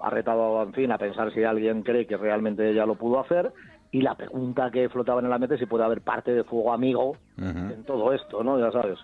[0.00, 3.52] ha retado, en fin, a pensar si alguien cree que realmente ella lo pudo hacer,
[3.92, 6.72] y la pregunta que flotaba en la mente es si puede haber parte de fuego
[6.72, 8.58] amigo en todo esto, ¿no?
[8.58, 8.98] Ya sabes,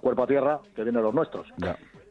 [0.00, 1.46] cuerpo a tierra, que vienen los nuestros.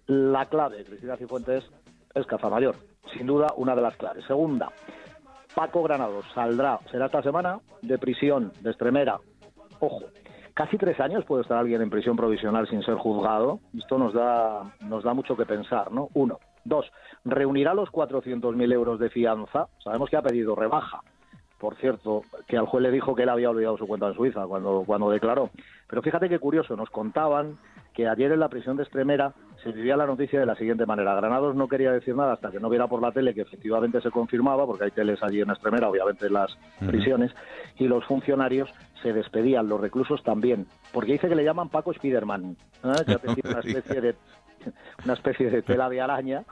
[0.05, 1.69] La clave, Cristina Cifuentes,
[2.13, 2.75] es Cazamayor
[3.09, 4.25] sin duda una de las claves.
[4.25, 4.71] Segunda,
[5.55, 9.19] Paco Granados saldrá, será esta semana, de prisión, de extremera.
[9.79, 10.05] Ojo,
[10.53, 13.59] casi tres años puede estar alguien en prisión provisional sin ser juzgado.
[13.77, 16.09] Esto nos da, nos da mucho que pensar, ¿no?
[16.13, 16.39] Uno.
[16.63, 16.85] Dos,
[17.23, 19.67] reunirá los 400.000 euros de fianza.
[19.83, 21.01] Sabemos que ha pedido rebaja.
[21.57, 24.45] Por cierto, que al juez le dijo que él había olvidado su cuenta en Suiza
[24.45, 25.49] cuando, cuando declaró.
[25.87, 27.55] Pero fíjate qué curioso, nos contaban
[27.95, 31.15] que ayer en la prisión de Extremera se vivía la noticia de la siguiente manera.
[31.15, 34.11] Granados no quería decir nada hasta que no viera por la tele que efectivamente se
[34.11, 37.31] confirmaba, porque hay teles allí en Extremera, obviamente en las prisiones,
[37.77, 38.69] y los funcionarios
[39.01, 43.05] se despedían, los reclusos también, porque dice que le llaman Paco Spiderman, ¿eh?
[43.05, 44.15] que una especie de
[45.05, 46.43] una especie de tela de araña.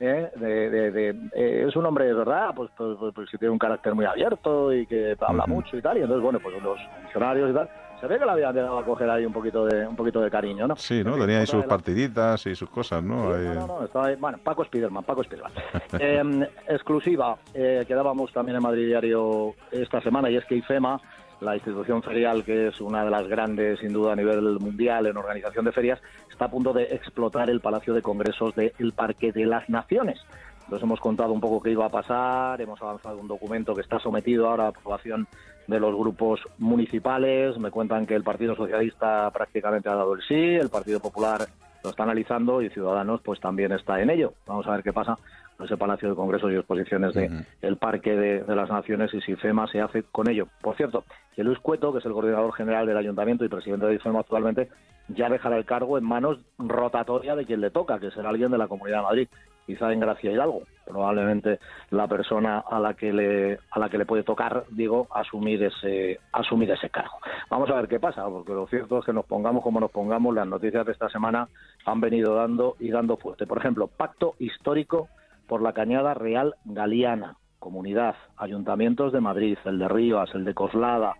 [0.00, 0.30] ¿eh?
[0.36, 3.94] De, eh, es un hombre de verdad, pues, pues, pues, pues, que tiene un carácter
[3.94, 7.54] muy abierto y que habla mucho y tal, y entonces, bueno, pues los funcionarios y
[7.54, 10.20] tal, se ve que le habían dado a coger ahí un poquito de un poquito
[10.20, 10.76] de cariño, ¿no?
[10.76, 11.16] Sí, ¿no?
[11.16, 13.36] Tenía ahí sus partiditas y sus cosas, ¿no?
[13.36, 15.52] no, no, estaba ahí, bueno, Paco Spiderman, Paco Spiderman.
[15.98, 21.00] Em, exclusiva, eh, que dábamos también en Madrid Diario esta semana, y es que IFEMA,
[21.40, 25.16] la institución ferial, que es una de las grandes, sin duda, a nivel mundial en
[25.16, 29.46] organización de ferias, está a punto de explotar el Palacio de Congresos del Parque de
[29.46, 30.20] las Naciones.
[30.68, 33.98] Nos hemos contado un poco qué iba a pasar, hemos avanzado un documento que está
[33.98, 35.26] sometido ahora a aprobación
[35.66, 37.58] de los grupos municipales.
[37.58, 41.46] Me cuentan que el Partido Socialista prácticamente ha dado el sí, el Partido Popular
[41.84, 44.32] lo está analizando y Ciudadanos pues también está en ello.
[44.46, 45.18] Vamos a ver qué pasa
[45.56, 49.36] con ese Palacio de Congresos y Exposiciones del de Parque de, las Naciones y si
[49.36, 50.48] FEMA se hace con ello.
[50.62, 51.04] Por cierto,
[51.36, 54.68] que Luis Cueto, que es el coordinador general del Ayuntamiento y presidente de FEMA actualmente,
[55.08, 58.58] ya dejará el cargo en manos rotatoria de quien le toca, que será alguien de
[58.58, 59.28] la Comunidad de Madrid
[59.66, 61.58] quizá en Gracia Hidalgo, probablemente
[61.90, 66.20] la persona a la que le a la que le puede tocar, digo, asumir ese
[66.32, 67.18] asumir ese cargo.
[67.50, 70.34] Vamos a ver qué pasa, porque lo cierto es que nos pongamos como nos pongamos,
[70.34, 71.48] las noticias de esta semana
[71.86, 73.46] han venido dando y dando fuerte.
[73.46, 75.08] Por ejemplo, pacto histórico
[75.46, 81.14] por la Cañada Real Galiana, comunidad, ayuntamientos de Madrid, el de Rivas, el de Coslada,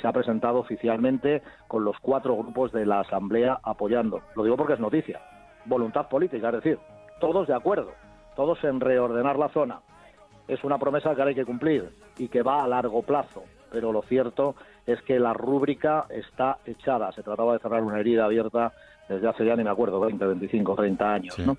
[0.00, 4.20] se ha presentado oficialmente con los cuatro grupos de la Asamblea apoyando.
[4.34, 5.20] Lo digo porque es noticia.
[5.64, 6.78] Voluntad política, es decir,
[7.20, 7.92] todos de acuerdo,
[8.34, 9.80] todos en reordenar la zona.
[10.48, 13.92] Es una promesa que ahora hay que cumplir y que va a largo plazo, pero
[13.92, 14.54] lo cierto
[14.86, 17.10] es que la rúbrica está echada.
[17.12, 18.72] Se trataba de cerrar una herida abierta
[19.08, 21.38] desde hace ya ni me acuerdo, 20, 25, 30 años.
[21.40, 21.56] ¿no?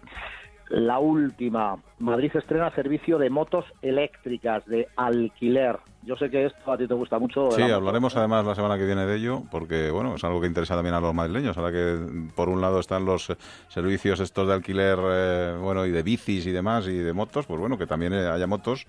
[0.70, 5.78] La última, Madrid estrena servicio de motos eléctricas de alquiler.
[6.04, 7.52] Yo sé que esto a ti te gusta mucho.
[7.52, 10.76] Sí, hablaremos además la semana que viene de ello, porque bueno, es algo que interesa
[10.76, 11.58] también a los madrileños.
[11.58, 11.98] Ahora que
[12.36, 13.34] por un lado están los
[13.70, 17.60] servicios estos de alquiler, eh, bueno, y de bicis y demás, y de motos, pues
[17.60, 18.88] bueno, que también haya motos.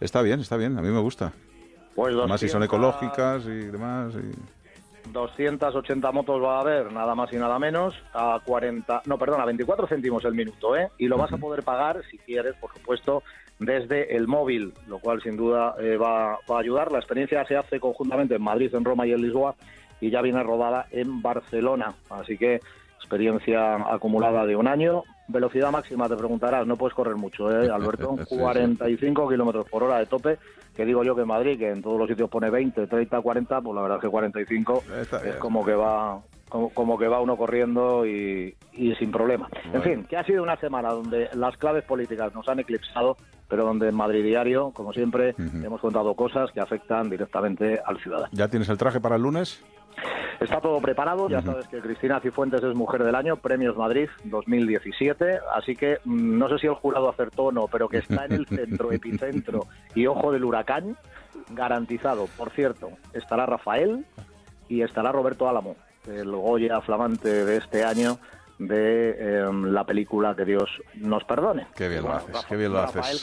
[0.00, 1.32] Está bien, está bien, a mí me gusta.
[1.94, 4.14] Pues además si son ecológicas y demás.
[4.14, 4.57] Y...
[5.12, 9.44] 280 motos va a haber, nada más y nada menos, a 40, no, perdón, a
[9.44, 10.90] 24 céntimos el minuto, ¿eh?
[10.98, 13.22] Y lo vas a poder pagar, si quieres, por supuesto,
[13.58, 16.92] desde el móvil, lo cual sin duda eh, va, va, a ayudar.
[16.92, 19.54] La experiencia se hace conjuntamente en Madrid, en Roma y en Lisboa
[20.00, 21.94] y ya viene rodada en Barcelona.
[22.10, 22.60] Así que
[22.96, 25.02] experiencia acumulada de un año.
[25.28, 28.16] Velocidad máxima, te preguntarás, no puedes correr mucho, ¿eh, Alberto?
[28.28, 30.38] 45 kilómetros por hora de tope,
[30.74, 33.60] que digo yo que en Madrid, que en todos los sitios pone 20, 30, 40,
[33.60, 34.82] pues la verdad es que 45
[35.24, 38.54] es como que va como, que va uno corriendo y,
[38.98, 39.48] sin problema.
[39.72, 43.16] En fin, que ha sido una semana donde las claves políticas nos han eclipsado,
[43.48, 48.30] pero donde en Madrid Diario, como siempre, hemos contado cosas que afectan directamente al ciudadano.
[48.32, 49.62] ¿Ya tienes el traje para el lunes?
[50.40, 55.40] Está todo preparado, ya sabes que Cristina Cifuentes es Mujer del Año, Premios Madrid 2017,
[55.54, 58.32] así que mm, no sé si el jurado acertó o no, pero que está en
[58.32, 60.96] el centro, epicentro y ojo del huracán,
[61.50, 62.26] garantizado.
[62.36, 64.04] Por cierto, estará Rafael
[64.68, 68.18] y estará Roberto Álamo, el Goya flamante de este año
[68.58, 71.66] de em, la película Que Dios nos perdone.
[71.76, 73.22] Qué bien lo haces, qué bien lo haces,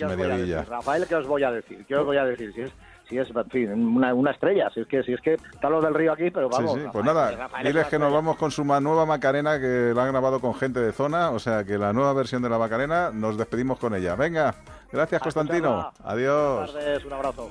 [0.68, 1.86] Rafael, ¿qué os voy a decir?
[1.86, 2.54] ¿Qué os voy a decir?
[2.54, 2.72] Si es
[3.10, 4.70] si es, en fin, una, una, estrella.
[4.74, 6.74] Si es que si es que está los del río aquí, pero vamos.
[6.74, 6.88] Sí, sí.
[6.92, 10.56] pues nada, diles que nos vamos con su nueva Macarena que la han grabado con
[10.56, 13.96] gente de zona, o sea que la nueva versión de la Macarena nos despedimos con
[13.96, 14.16] ella.
[14.16, 14.56] Venga,
[14.92, 15.92] gracias Constantino.
[16.04, 16.72] Adiós.
[16.72, 17.50] Buenas tardes, un abrazo.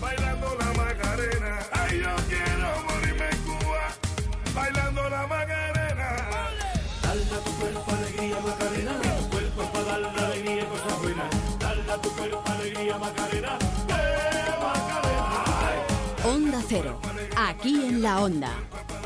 [0.00, 4.54] Bailando la Macarena, ay yo quiero morirme en Cuba.
[4.54, 6.16] Bailando la Macarena.
[7.02, 7.95] Dale a tu cuerpo
[17.36, 18.52] Aquí en la Onda.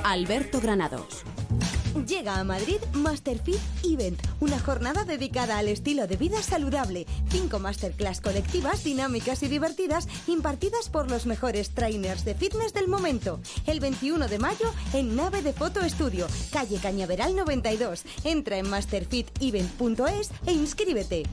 [0.02, 1.24] Alberto Granados.
[2.06, 7.06] Llega a Madrid Masterfit Event, una jornada dedicada al estilo de vida saludable.
[7.28, 13.40] Cinco masterclass colectivas, dinámicas y divertidas, impartidas por los mejores trainers de fitness del momento.
[13.66, 18.02] El 21 de mayo en Nave de Foto Estudio, calle Cañaveral 92.
[18.24, 21.24] Entra en masterfitevent.es e inscríbete.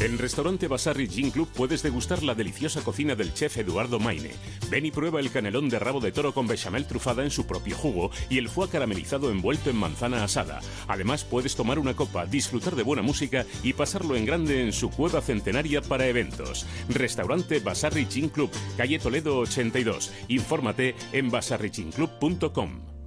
[0.00, 4.30] En Restaurante Basarri Gin Club puedes degustar la deliciosa cocina del chef Eduardo Maine.
[4.70, 7.76] Ven y prueba el canelón de rabo de toro con bechamel trufada en su propio
[7.76, 10.60] jugo y el foie caramelizado envuelto en manzana asada.
[10.88, 14.88] Además puedes tomar una copa, disfrutar de buena música y pasarlo en grande en su
[14.88, 16.64] cueva centenaria para eventos.
[16.88, 20.12] Restaurante Basarri Gin Club, calle Toledo 82.
[20.28, 22.99] Infórmate en basarrichinclub.com.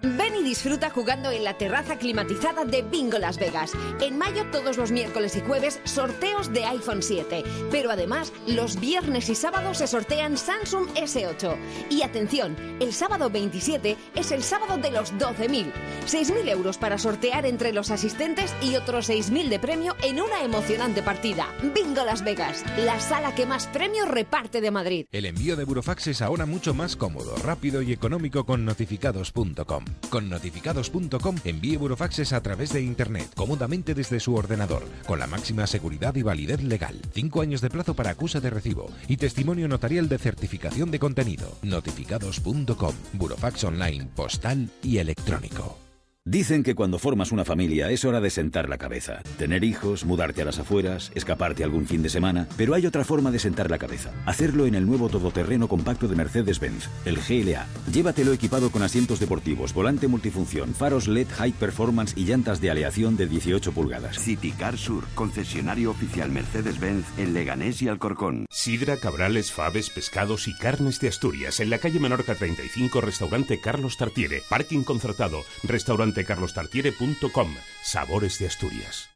[0.00, 3.72] Ven y disfruta jugando en la terraza climatizada de Bingo Las Vegas.
[4.00, 7.42] En mayo, todos los miércoles y jueves, sorteos de iPhone 7.
[7.72, 11.56] Pero además, los viernes y sábados se sortean Samsung S8.
[11.90, 15.72] Y atención, el sábado 27 es el sábado de los 12.000.
[16.06, 21.02] 6.000 euros para sortear entre los asistentes y otros 6.000 de premio en una emocionante
[21.02, 21.48] partida.
[21.74, 25.06] Bingo Las Vegas, la sala que más premios reparte de Madrid.
[25.10, 29.87] El envío de burofax es ahora mucho más cómodo, rápido y económico con notificados.com.
[30.10, 35.66] Con notificados.com envíe burofaxes a través de Internet, cómodamente desde su ordenador, con la máxima
[35.66, 37.00] seguridad y validez legal.
[37.12, 41.58] Cinco años de plazo para acusa de recibo y testimonio notarial de certificación de contenido.
[41.62, 45.87] Notificados.com, burofax online, postal y electrónico.
[46.30, 49.22] Dicen que cuando formas una familia es hora de sentar la cabeza.
[49.38, 52.46] Tener hijos, mudarte a las afueras, escaparte algún fin de semana.
[52.58, 54.10] Pero hay otra forma de sentar la cabeza.
[54.26, 57.66] Hacerlo en el nuevo todoterreno compacto de Mercedes-Benz, el GLA.
[57.90, 63.16] Llévatelo equipado con asientos deportivos, volante multifunción, faros LED High Performance y llantas de aleación
[63.16, 64.18] de 18 pulgadas.
[64.18, 68.44] Citicar Sur, concesionario oficial Mercedes-Benz en Leganés y Alcorcón.
[68.50, 71.58] Sidra, cabrales, faves, pescados y carnes de Asturias.
[71.60, 74.42] En la calle Menorca 35, restaurante Carlos Tartiere.
[74.50, 77.54] Parking concertado, restaurante carlostartiere.com.
[77.82, 79.08] Sabores de Asturias.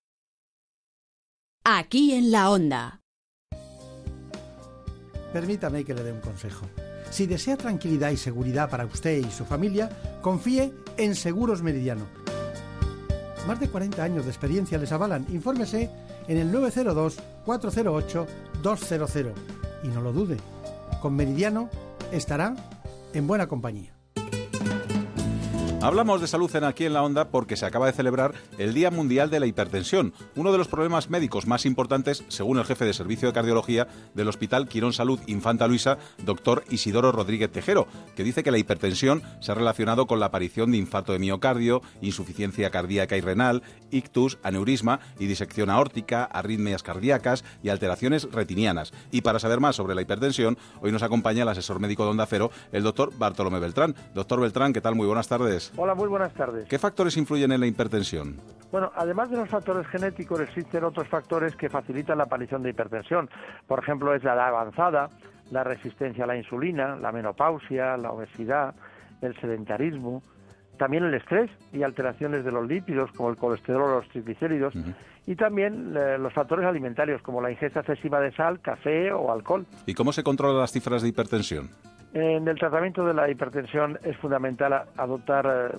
[1.64, 3.02] Aquí en la onda.
[5.32, 6.66] Permítame que le dé un consejo.
[7.10, 9.88] Si desea tranquilidad y seguridad para usted y su familia,
[10.20, 12.06] confíe en Seguros Meridiano.
[13.46, 15.26] Más de 40 años de experiencia les avalan.
[15.30, 15.90] Infórmese
[16.28, 19.32] en el 902-408-200.
[19.84, 20.38] Y no lo dude,
[21.00, 21.68] con Meridiano
[22.12, 22.54] estará
[23.12, 23.91] en buena compañía.
[25.82, 28.92] Hablamos de salud en aquí en la onda porque se acaba de celebrar el Día
[28.92, 32.94] Mundial de la Hipertensión, uno de los problemas médicos más importantes, según el jefe de
[32.94, 38.44] servicio de cardiología del Hospital Quirón Salud Infanta Luisa, doctor Isidoro Rodríguez Tejero, que dice
[38.44, 43.16] que la hipertensión se ha relacionado con la aparición de infarto de miocardio, insuficiencia cardíaca
[43.16, 48.92] y renal, ictus, aneurisma y disección aórtica, arritmias cardíacas y alteraciones retinianas.
[49.10, 52.26] Y para saber más sobre la hipertensión, hoy nos acompaña el asesor médico de Onda
[52.26, 53.96] Cero, el doctor Bartolomé Beltrán.
[54.14, 54.94] Doctor Beltrán, ¿qué tal?
[54.94, 55.71] Muy buenas tardes.
[55.76, 56.68] Hola, muy buenas tardes.
[56.68, 58.36] ¿Qué factores influyen en la hipertensión?
[58.70, 63.28] Bueno, además de los factores genéticos, existen otros factores que facilitan la aparición de hipertensión.
[63.66, 65.08] Por ejemplo, es la edad avanzada,
[65.50, 68.74] la resistencia a la insulina, la menopausia, la obesidad,
[69.20, 70.22] el sedentarismo,
[70.78, 74.74] también el estrés y alteraciones de los lípidos como el colesterol o los triglicéridos
[75.26, 79.66] y también eh, los factores alimentarios como la ingesta excesiva de sal, café o alcohol.
[79.86, 81.70] ¿Y cómo se controlan las cifras de hipertensión?
[82.14, 85.76] En el tratamiento de la hipertensión es fundamental adoptar eh,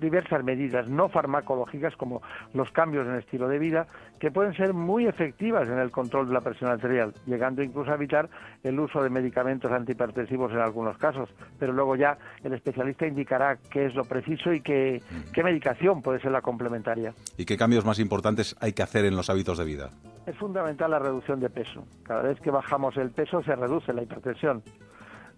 [0.00, 2.20] diversas medidas no farmacológicas como
[2.52, 3.86] los cambios en estilo de vida
[4.18, 7.94] que pueden ser muy efectivas en el control de la presión arterial, llegando incluso a
[7.94, 8.28] evitar
[8.64, 11.28] el uso de medicamentos antihipertensivos en algunos casos.
[11.60, 15.00] Pero luego ya el especialista indicará qué es lo preciso y qué,
[15.32, 17.14] qué medicación puede ser la complementaria.
[17.36, 19.90] ¿Y qué cambios más importantes hay que hacer en los hábitos de vida?
[20.26, 21.84] Es fundamental la reducción de peso.
[22.02, 24.64] Cada vez que bajamos el peso se reduce la hipertensión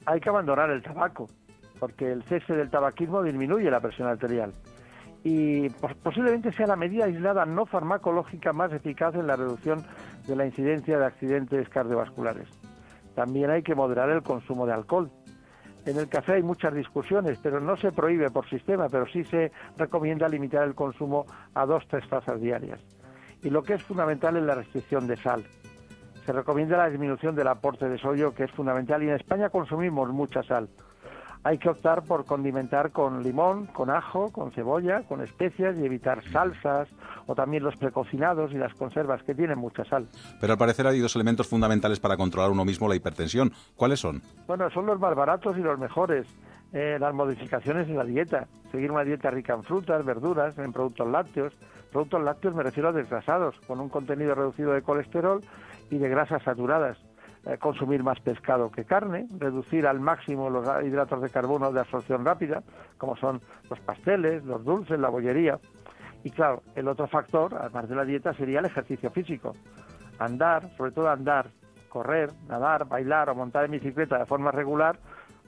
[0.07, 1.29] hay que abandonar el tabaco,
[1.79, 4.53] porque el cese del tabaquismo disminuye la presión arterial.
[5.23, 5.69] Y
[6.03, 9.85] posiblemente sea la medida aislada no farmacológica más eficaz en la reducción
[10.27, 12.49] de la incidencia de accidentes cardiovasculares.
[13.15, 15.11] También hay que moderar el consumo de alcohol.
[15.85, 19.53] En el café hay muchas discusiones, pero no se prohíbe por sistema, pero sí se
[19.77, 22.81] recomienda limitar el consumo a dos tres tazas diarias.
[23.43, 25.45] Y lo que es fundamental es la restricción de sal
[26.31, 30.11] se recomienda la disminución del aporte de sodio, que es fundamental, y en España consumimos
[30.11, 30.69] mucha sal.
[31.43, 36.23] Hay que optar por condimentar con limón, con ajo, con cebolla, con especias y evitar
[36.31, 36.87] salsas
[37.27, 40.07] o también los precocinados y las conservas que tienen mucha sal.
[40.41, 43.51] Pero al parecer hay dos elementos fundamentales para controlar uno mismo la hipertensión.
[43.75, 44.23] ¿Cuáles son?
[44.47, 46.29] Bueno, son los más baratos y los mejores.
[46.73, 48.47] Eh, las modificaciones en la dieta.
[48.71, 51.53] Seguir una dieta rica en frutas, verduras, en productos lácteos.
[51.91, 55.43] Productos lácteos me refiero a desgrasados, con un contenido reducido de colesterol
[55.91, 56.99] y de grasas saturadas.
[57.47, 62.23] Eh, consumir más pescado que carne, reducir al máximo los hidratos de carbono de absorción
[62.23, 62.63] rápida,
[62.99, 65.59] como son los pasteles, los dulces, la bollería.
[66.23, 69.55] Y claro, el otro factor, además de la dieta, sería el ejercicio físico.
[70.19, 71.49] Andar, sobre todo andar,
[71.89, 74.99] correr, nadar, bailar o montar en bicicleta de forma regular,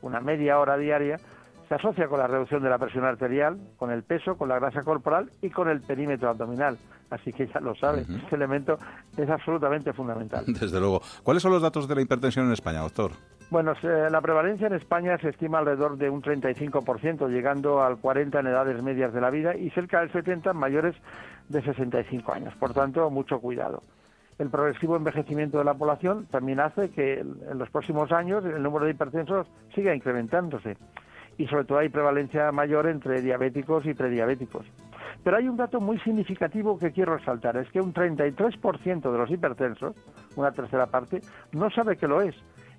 [0.00, 1.16] una media hora diaria,
[1.68, 4.82] se asocia con la reducción de la presión arterial, con el peso, con la grasa
[4.82, 6.78] corporal y con el perímetro abdominal.
[7.10, 8.78] Así que ya lo sabe, este elemento
[9.16, 10.44] es absolutamente fundamental.
[10.60, 11.02] Desde luego.
[11.22, 13.12] ¿Cuáles son los datos de la hipertensión en España, doctor?
[13.50, 18.46] Bueno, la prevalencia en España se estima alrededor de un 35%, llegando al 40% en
[18.46, 20.96] edades medias de la vida y cerca del 70% en mayores
[21.50, 22.54] de 65 años.
[22.56, 23.82] Por tanto, mucho cuidado.
[24.38, 28.86] El progresivo envejecimiento de la población también hace que en los próximos años el número
[28.86, 30.78] de hipertensos siga incrementándose
[31.38, 34.66] y sobre todo hay prevalencia mayor entre diabéticos y prediabéticos.
[35.24, 39.30] Pero hay un dato muy significativo que quiero resaltar, es que un 33% de los
[39.30, 39.94] hipertensos,
[40.36, 41.20] una tercera parte,
[41.52, 42.34] no sabe que lo es.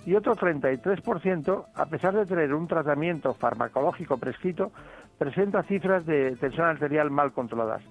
[0.06, 4.72] Y otro 33%, a pesar de tener un tratamiento farmacológico prescrito,
[5.18, 7.82] presenta cifras de tensión arterial mal controladas.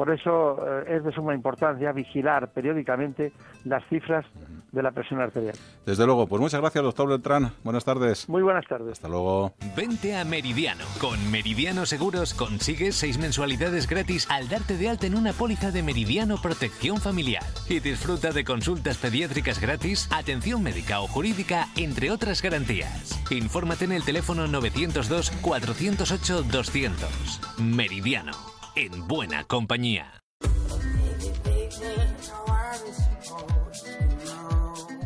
[0.00, 3.34] Por eso eh, es de suma importancia vigilar periódicamente
[3.66, 4.24] las cifras
[4.72, 5.54] de la presión arterial.
[5.84, 7.52] Desde luego, pues muchas gracias, doctor Beltrán.
[7.64, 8.26] Buenas tardes.
[8.26, 8.92] Muy buenas tardes.
[8.92, 9.52] Hasta luego.
[9.76, 10.84] Vente a Meridiano.
[11.02, 15.82] Con Meridiano Seguros consigues seis mensualidades gratis al darte de alta en una póliza de
[15.82, 17.42] Meridiano Protección Familiar.
[17.68, 23.22] Y disfruta de consultas pediátricas gratis, atención médica o jurídica, entre otras garantías.
[23.30, 27.58] Infórmate en el teléfono 902 408 200.
[27.58, 30.22] Meridiano en buena compañía.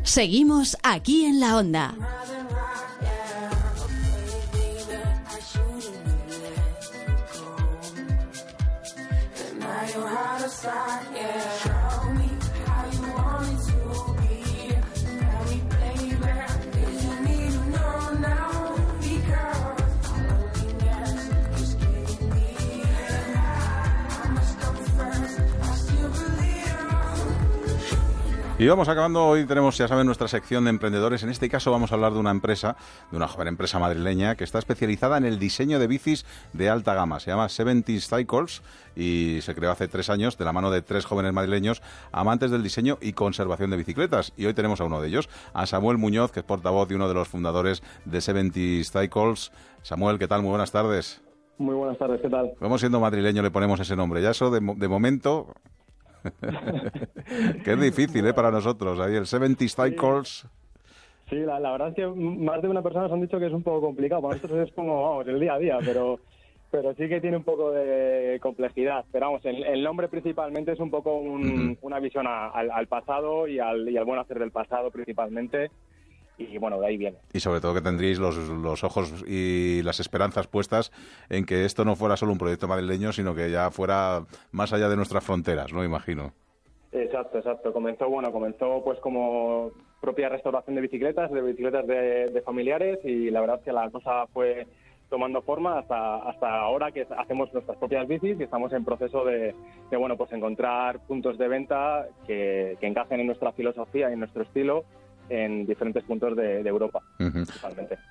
[0.02, 1.94] Seguimos aquí en la onda.
[28.64, 31.22] Y vamos acabando, hoy tenemos, ya saben, nuestra sección de emprendedores.
[31.22, 32.78] En este caso vamos a hablar de una empresa,
[33.10, 36.24] de una joven empresa madrileña que está especializada en el diseño de bicis
[36.54, 37.20] de alta gama.
[37.20, 38.62] Se llama 70 Cycles
[38.96, 42.62] y se creó hace tres años de la mano de tres jóvenes madrileños amantes del
[42.62, 44.32] diseño y conservación de bicicletas.
[44.34, 47.06] Y hoy tenemos a uno de ellos, a Samuel Muñoz, que es portavoz de uno
[47.06, 48.58] de los fundadores de 70
[48.90, 49.52] Cycles.
[49.82, 50.40] Samuel, ¿qué tal?
[50.40, 51.20] Muy buenas tardes.
[51.58, 52.54] Muy buenas tardes, ¿qué tal?
[52.58, 54.22] Como siendo madrileño le ponemos ese nombre.
[54.22, 55.52] Ya eso de, de momento
[57.64, 58.34] que es difícil, ¿eh?
[58.34, 58.98] Para nosotros.
[59.00, 60.46] Ahí el 70 Cycles.
[61.28, 63.62] Sí, la, verdad es que más de una persona nos han dicho que es un
[63.62, 64.22] poco complicado.
[64.22, 66.20] Para nosotros es como, vamos, el día a día, pero
[66.70, 69.04] pero sí que tiene un poco de complejidad.
[69.12, 73.96] Pero vamos, el, nombre principalmente es un poco una visión al, pasado y al, y
[73.96, 75.70] al buen hacer del pasado principalmente
[76.38, 77.18] y bueno, de ahí viene.
[77.32, 80.92] Y sobre todo que tendríais los, los ojos y las esperanzas puestas
[81.28, 84.88] en que esto no fuera solo un proyecto madrileño, sino que ya fuera más allá
[84.88, 85.84] de nuestras fronteras, ¿no?
[85.84, 86.32] Imagino.
[86.92, 87.72] Exacto, exacto.
[87.72, 93.40] Comenzó, bueno, comenzó pues como propia restauración de bicicletas, de bicicletas de, familiares y la
[93.40, 94.66] verdad es que la cosa fue
[95.08, 99.54] tomando forma hasta hasta ahora que hacemos nuestras propias bicis y estamos en proceso de,
[99.92, 104.42] bueno pues encontrar puntos de venta que, que encajen en nuestra filosofía y en nuestro
[104.42, 104.84] estilo
[105.28, 107.02] en diferentes puntos de, Europa,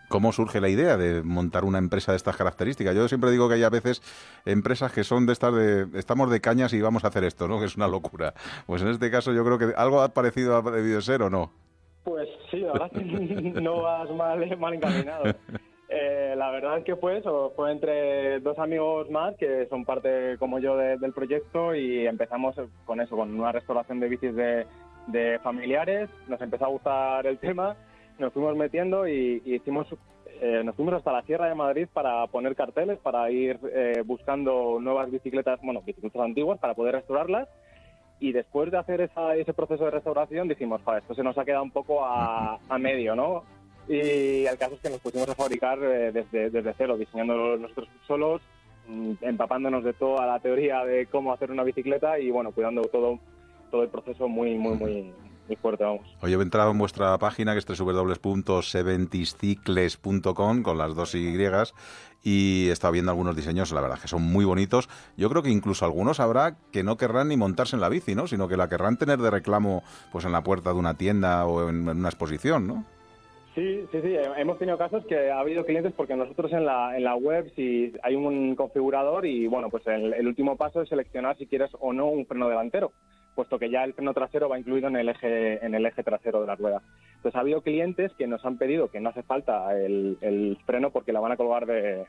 [0.09, 2.95] ¿Cómo surge la idea de montar una empresa de estas características?
[2.95, 4.01] Yo siempre digo que hay a veces
[4.45, 7.59] empresas que son de estas de estamos de cañas y vamos a hacer esto, ¿no?
[7.59, 8.34] Que es una locura.
[8.66, 11.51] Pues en este caso yo creo que algo ha parecido ha debido ser o no.
[12.03, 13.03] Pues sí, la verdad que
[13.61, 15.24] no vas mal, mal encaminado.
[15.89, 20.38] Eh, la verdad es que fue eso, fue entre dos amigos más que son parte
[20.39, 22.55] como yo del proyecto y empezamos
[22.86, 24.66] con eso, con una restauración de bicis de,
[25.07, 27.75] de familiares, nos empezó a gustar el tema,
[28.19, 29.87] nos fuimos metiendo y, hicimos,
[30.41, 34.77] eh, nos fuimos hasta la Sierra de Madrid para poner carteles, para ir eh, buscando
[34.79, 37.47] nuevas bicicletas, bueno, bicicletas antiguas para poder restaurarlas.
[38.19, 41.71] Y después de hacer ese proceso de restauración dijimos, esto se nos ha quedado un
[41.71, 43.43] poco a, medio, ¿no?
[43.87, 47.89] Y el caso es que nos pusimos a fabricar eh, desde, desde cero, diseñando nosotros
[48.07, 48.41] solos,
[48.87, 53.19] mm, empapándonos de toda la teoría de cómo hacer una bicicleta y bueno, cuidando todo
[53.74, 55.11] todo el proceso muy, muy, muy,
[55.47, 56.05] muy fuerte, vamos.
[56.21, 61.36] Hoy he entrado en vuestra página, que es www.seventiscicles.com, con las dos Y,
[62.21, 64.89] y he estado viendo algunos diseños, la verdad, que son muy bonitos.
[65.17, 68.28] Yo creo que incluso algunos habrá que no querrán ni montarse en la bici, ¿no?
[68.28, 71.67] Sino que la querrán tener de reclamo pues en la puerta de una tienda o
[71.67, 72.86] en, una exposición, ¿no?
[73.55, 74.15] Sí, sí, sí.
[74.38, 77.91] Hemos tenido casos que ha habido clientes porque nosotros en la, en la web si
[78.03, 82.05] hay un configurador y bueno, pues el último paso es seleccionar si quieres o no
[82.05, 82.91] un freno delantero
[83.36, 86.41] puesto que ya el freno trasero va incluido en el eje, en el eje trasero
[86.41, 86.81] de la rueda.
[87.15, 91.13] Entonces ha habido clientes que nos han pedido que no hace falta el, freno porque
[91.13, 92.05] la van a colgar de,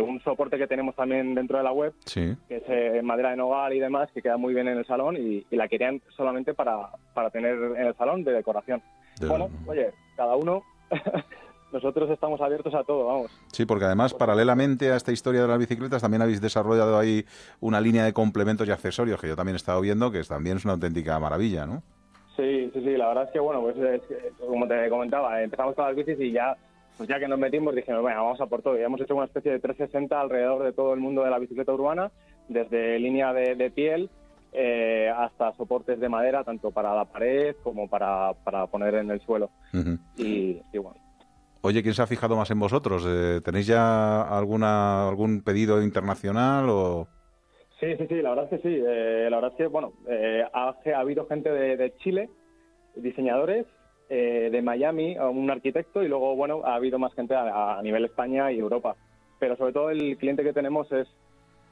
[0.00, 3.72] un soporte que tenemos también dentro de la web, que es eh, madera de nogal
[3.72, 7.30] y demás, que queda muy bien en el salón y, la querían solamente para, para
[7.30, 8.82] tener en el salón de decoración.
[9.20, 10.62] Bueno, oye, cada uno
[11.72, 13.30] nosotros estamos abiertos a todo, vamos.
[13.52, 17.24] Sí, porque además, paralelamente a esta historia de las bicicletas, también habéis desarrollado ahí
[17.60, 20.64] una línea de complementos y accesorios que yo también he estado viendo, que también es
[20.64, 21.82] una auténtica maravilla, ¿no?
[22.36, 23.76] Sí, sí, sí, la verdad es que, bueno, pues
[24.40, 26.56] como te comentaba, empezamos con las bicis y ya,
[26.96, 28.78] pues ya que nos metimos, dijimos, bueno, vamos a por todo.
[28.78, 31.72] Y hemos hecho una especie de 360 alrededor de todo el mundo de la bicicleta
[31.72, 32.10] urbana,
[32.48, 34.10] desde línea de, piel
[34.52, 39.20] eh, hasta soportes de madera, tanto para la pared como para, para poner en el
[39.20, 39.50] suelo.
[40.16, 41.03] y, y, bueno,
[41.66, 43.06] Oye, ¿quién se ha fijado más en vosotros?
[43.08, 47.08] Eh, ¿Tenéis ya alguna algún pedido internacional o...?
[47.80, 48.82] Sí, sí, sí, la verdad es que sí.
[48.86, 52.28] Eh, la verdad es que, bueno, eh, ha, habido gente de, Chile,
[52.96, 53.64] diseñadores,
[54.10, 58.58] de Miami, un arquitecto, y luego, bueno, ha habido más gente a nivel España y
[58.58, 58.94] Europa.
[59.40, 61.08] Pero sobre todo el cliente que tenemos es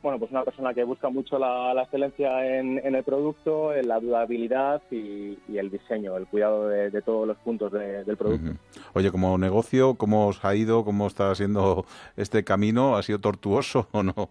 [0.03, 4.83] bueno, pues una persona que busca mucho la, excelencia en, el producto, en la durabilidad
[4.91, 8.59] y, el diseño, el cuidado de, todos los puntos del producto.
[8.95, 10.85] Oye, como negocio, ¿cómo os ha ido?
[10.85, 11.85] ¿Cómo está siendo
[12.17, 12.97] este camino?
[12.97, 14.31] ¿Ha sido tortuoso o no?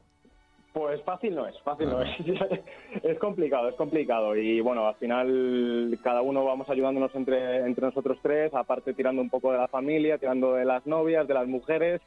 [0.74, 2.06] Pues fácil no es, fácil no ah.
[2.06, 3.04] es.
[3.04, 4.36] es complicado, es complicado.
[4.36, 9.30] Y bueno, al final cada uno vamos ayudándonos entre, entre nosotros tres, aparte tirando un
[9.30, 12.02] poco de la familia, tirando de las novias, de las mujeres.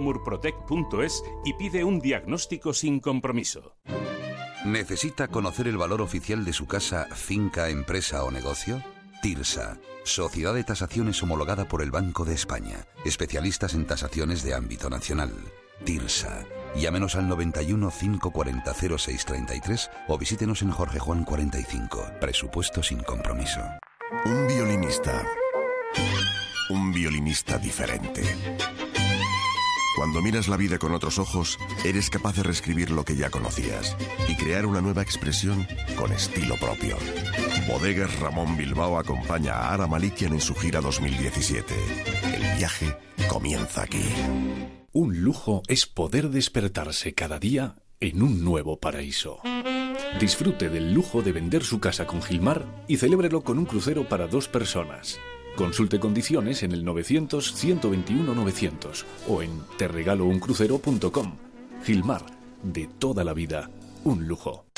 [0.01, 3.75] www.murprotec.es y pide un diagnóstico sin compromiso.
[4.65, 8.81] ¿Necesita conocer el valor oficial de su casa, finca, empresa o negocio?
[9.21, 14.89] TIRSA, Sociedad de Tasaciones homologada por el Banco de España, especialistas en tasaciones de ámbito
[14.89, 15.31] nacional.
[15.83, 16.45] TIRSA.
[16.75, 22.11] Llámenos al 91 540 0633 o visítenos en Jorge Juan 45.
[22.19, 23.61] Presupuesto sin compromiso.
[24.25, 25.23] Un violinista.
[26.69, 28.23] Un violinista diferente.
[29.95, 33.97] Cuando miras la vida con otros ojos, eres capaz de reescribir lo que ya conocías
[34.27, 35.67] y crear una nueva expresión
[35.97, 36.97] con estilo propio.
[37.67, 41.73] Bodegas Ramón Bilbao acompaña a Ara Malikian en su gira 2017.
[42.35, 42.95] El viaje
[43.27, 44.03] comienza aquí.
[44.93, 49.39] Un lujo es poder despertarse cada día en un nuevo paraíso.
[50.19, 54.27] Disfrute del lujo de vender su casa con Gilmar y celébrelo con un crucero para
[54.27, 55.19] dos personas.
[55.55, 61.35] Consulte condiciones en el 900-121-900 o en terregalouncrucero.com.
[61.83, 62.25] Gilmar,
[62.63, 63.69] de toda la vida,
[64.03, 64.70] un lujo.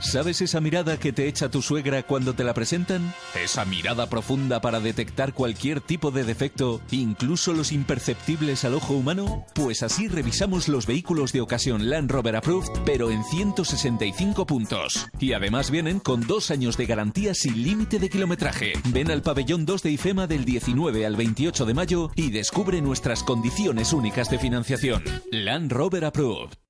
[0.00, 3.12] ¿Sabes esa mirada que te echa tu suegra cuando te la presentan?
[3.34, 9.44] Esa mirada profunda para detectar cualquier tipo de defecto, incluso los imperceptibles al ojo humano.
[9.54, 15.06] Pues así revisamos los vehículos de ocasión Land Rover Approved, pero en 165 puntos.
[15.18, 18.72] Y además vienen con dos años de garantía sin límite de kilometraje.
[18.88, 23.22] Ven al pabellón 2 de IFEMA del 19 al 28 de mayo y descubre nuestras
[23.22, 25.04] condiciones únicas de financiación.
[25.30, 26.69] Land Rover Approved.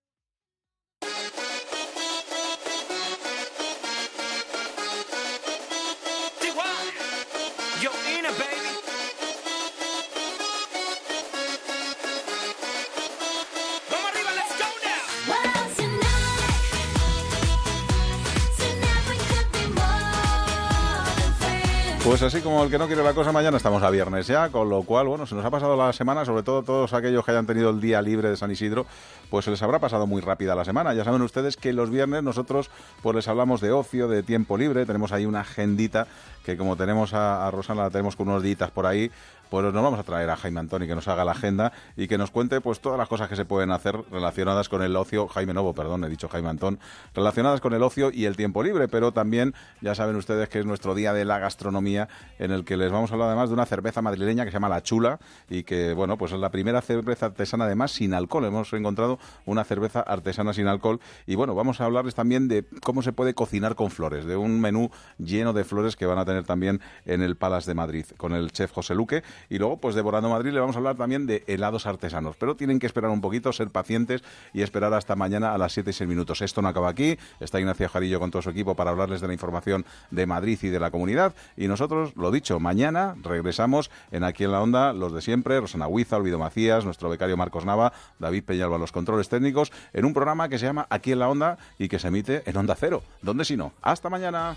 [22.10, 24.68] Pues así como el que no quiere la cosa, mañana estamos a viernes ya, con
[24.68, 27.46] lo cual, bueno, se nos ha pasado la semana, sobre todo todos aquellos que hayan
[27.46, 28.84] tenido el día libre de San Isidro,
[29.30, 30.92] pues se les habrá pasado muy rápida la semana.
[30.92, 32.68] Ya saben ustedes que los viernes nosotros
[33.00, 36.08] pues les hablamos de ocio, de tiempo libre, tenemos ahí una agendita
[36.44, 39.12] que como tenemos a, Rosana, la tenemos con unos días por ahí,
[39.50, 42.16] pues nos vamos a traer a Jaime Antoni que nos haga la agenda y que
[42.16, 45.52] nos cuente pues todas las cosas que se pueden hacer relacionadas con el ocio, Jaime
[45.52, 46.78] Novo, perdón, he dicho Jaime Antón,
[47.14, 50.66] relacionadas con el ocio y el tiempo libre, pero también ya saben ustedes que es
[50.66, 53.66] nuestro día de la gastronomía en el que les vamos a hablar además de una
[53.66, 57.26] cerveza madrileña que se llama La Chula y que, bueno, pues es la primera cerveza
[57.26, 58.44] artesana además sin alcohol.
[58.44, 63.02] Hemos encontrado una cerveza artesana sin alcohol y bueno, vamos a hablarles también de cómo
[63.02, 66.44] se puede cocinar con flores, de un menú lleno de flores que van a tener
[66.44, 70.28] también en el Palace de Madrid con el chef José Luque y luego, pues Devorando
[70.28, 72.36] Madrid, le vamos a hablar también de helados artesanos.
[72.36, 74.22] Pero tienen que esperar un poquito, ser pacientes
[74.52, 76.42] y esperar hasta mañana a las 7 y 6 minutos.
[76.42, 77.18] Esto no acaba aquí.
[77.40, 80.68] Está Ignacio Jarillo con todo su equipo para hablarles de la información de Madrid y
[80.68, 81.34] de la comunidad.
[81.56, 85.86] Y nosotros, lo dicho, mañana regresamos en Aquí en la Onda, los de siempre, Rosana
[85.86, 90.48] Huiza, Olvido Macías, nuestro becario Marcos Nava, David Peñalba, los controles técnicos, en un programa
[90.48, 93.02] que se llama Aquí en la Onda y que se emite en Onda Cero.
[93.22, 93.72] ¿Dónde si no?
[93.82, 94.56] Hasta mañana.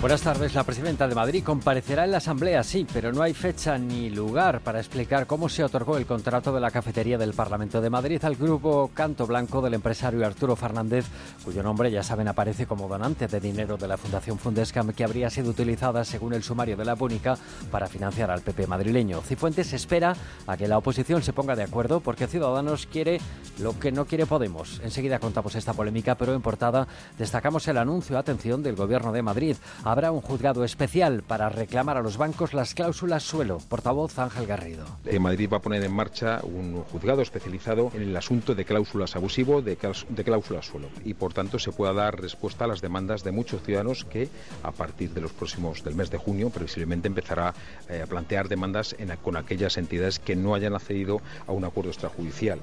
[0.00, 0.54] Buenas tardes.
[0.54, 4.60] La presidenta de Madrid comparecerá en la Asamblea, sí, pero no hay fecha ni lugar
[4.60, 8.36] para explicar cómo se otorgó el contrato de la cafetería del Parlamento de Madrid al
[8.36, 11.04] grupo Canto Blanco del empresario Arturo Fernández,
[11.44, 15.28] cuyo nombre, ya saben, aparece como donante de dinero de la Fundación Fundescam, que habría
[15.28, 17.36] sido utilizada, según el sumario de la Púnica,
[17.70, 19.20] para financiar al PP madrileño.
[19.20, 23.20] Cifuentes espera a que la oposición se ponga de acuerdo porque Ciudadanos quiere
[23.58, 24.80] lo que no quiere Podemos.
[24.82, 26.88] Enseguida contamos esta polémica, pero en portada
[27.18, 29.56] destacamos el anuncio, atención, del Gobierno de Madrid
[29.90, 33.58] habrá un juzgado especial para reclamar a los bancos las cláusulas suelo.
[33.68, 34.84] Portavoz Ángel Garrido.
[35.04, 39.16] Eh, Madrid va a poner en marcha un juzgado especializado en el asunto de cláusulas
[39.16, 40.88] abusivo, de, cláusulas suelo.
[41.04, 44.28] Y por tanto se pueda dar respuesta a las demandas de muchos ciudadanos que
[44.62, 47.54] a partir de los próximos del mes de junio previsiblemente empezará
[47.88, 51.90] eh, a plantear demandas en, con aquellas entidades que no hayan accedido a un acuerdo
[51.90, 52.60] extrajudicial.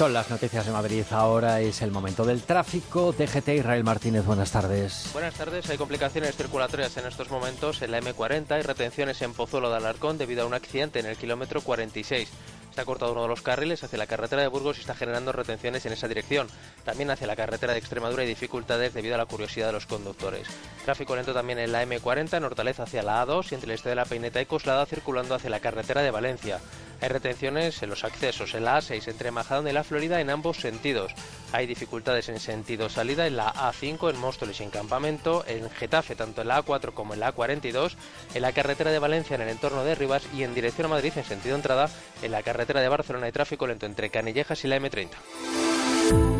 [0.00, 1.04] Son las noticias de Madrid.
[1.10, 3.12] Ahora es el momento del tráfico.
[3.12, 5.10] DGT Israel Martínez, buenas tardes.
[5.12, 5.68] Buenas tardes.
[5.68, 10.16] Hay complicaciones circulatorias en estos momentos en la M40 y retenciones en Pozuelo de Alarcón
[10.16, 12.30] debido a un accidente en el kilómetro 46.
[12.70, 15.84] Está cortado uno de los carriles hacia la carretera de Burgos y está generando retenciones
[15.84, 16.48] en esa dirección.
[16.82, 20.48] También hacia la carretera de Extremadura hay dificultades debido a la curiosidad de los conductores.
[20.82, 23.90] Tráfico lento también en la M40, en Hortaleza hacia la A2 y entre el este
[23.90, 26.58] de la Peineta y Coslada circulando hacia la carretera de Valencia.
[27.00, 30.58] Hay retenciones en los accesos en la A6 entre Majadón y la Florida en ambos
[30.58, 31.12] sentidos.
[31.52, 36.14] Hay dificultades en sentido salida en la A5 en Móstoles y en Campamento, en Getafe
[36.14, 37.94] tanto en la A4 como en la A42,
[38.34, 41.12] en la carretera de Valencia en el entorno de Rivas y en dirección a Madrid
[41.16, 41.88] en sentido entrada
[42.22, 46.39] en la carretera de Barcelona hay tráfico lento entre Canillejas y la M30.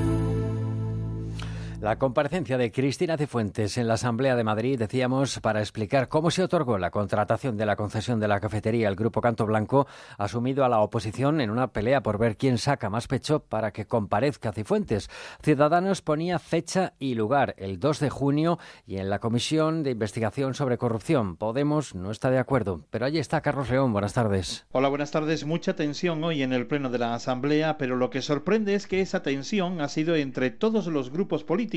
[1.80, 6.42] La comparecencia de Cristina Cifuentes en la Asamblea de Madrid, decíamos, para explicar cómo se
[6.42, 9.86] otorgó la contratación de la concesión de la cafetería al Grupo Canto Blanco,
[10.18, 13.86] asumido a la oposición en una pelea por ver quién saca más pecho para que
[13.86, 15.08] comparezca Cifuentes.
[15.42, 20.52] Ciudadanos ponía fecha y lugar, el 2 de junio, y en la Comisión de Investigación
[20.52, 21.36] sobre Corrupción.
[21.36, 23.94] Podemos no está de acuerdo, pero allí está Carlos León.
[23.94, 24.66] Buenas tardes.
[24.72, 25.46] Hola, buenas tardes.
[25.46, 29.00] Mucha tensión hoy en el Pleno de la Asamblea, pero lo que sorprende es que
[29.00, 31.69] esa tensión ha sido entre todos los grupos políticos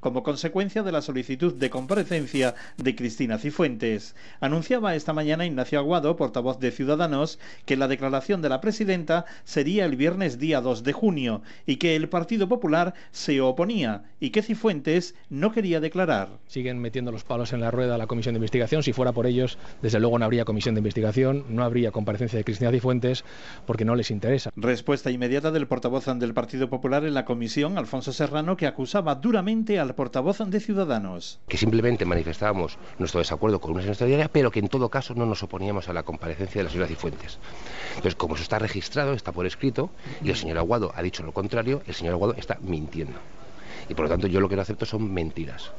[0.00, 4.16] como consecuencia de la solicitud de comparecencia de Cristina Cifuentes.
[4.40, 9.84] Anunciaba esta mañana Ignacio Aguado, portavoz de Ciudadanos, que la declaración de la presidenta sería
[9.84, 14.42] el viernes día 2 de junio y que el Partido Popular se oponía y que
[14.42, 16.30] Cifuentes no quería declarar.
[16.48, 18.82] Siguen metiendo los palos en la rueda a la comisión de investigación.
[18.82, 22.44] Si fuera por ellos, desde luego no habría comisión de investigación, no habría comparecencia de
[22.44, 23.24] Cristina Cifuentes
[23.64, 24.50] porque no les interesa.
[24.56, 29.78] Respuesta inmediata del portavoz del Partido Popular en la comisión, Alfonso Serrano, que acusaba duramente
[29.78, 31.38] al portavoz de Ciudadanos.
[31.48, 35.42] Que simplemente manifestábamos nuestro desacuerdo con una extraordinaria, pero que en todo caso no nos
[35.42, 37.38] oponíamos a la comparecencia de la señora Cifuentes.
[37.90, 39.90] Entonces, como eso está registrado, está por escrito,
[40.22, 43.18] y el señor Aguado ha dicho lo contrario, el señor Aguado está mintiendo.
[43.88, 45.72] Y por lo tanto yo lo que no acepto son mentiras.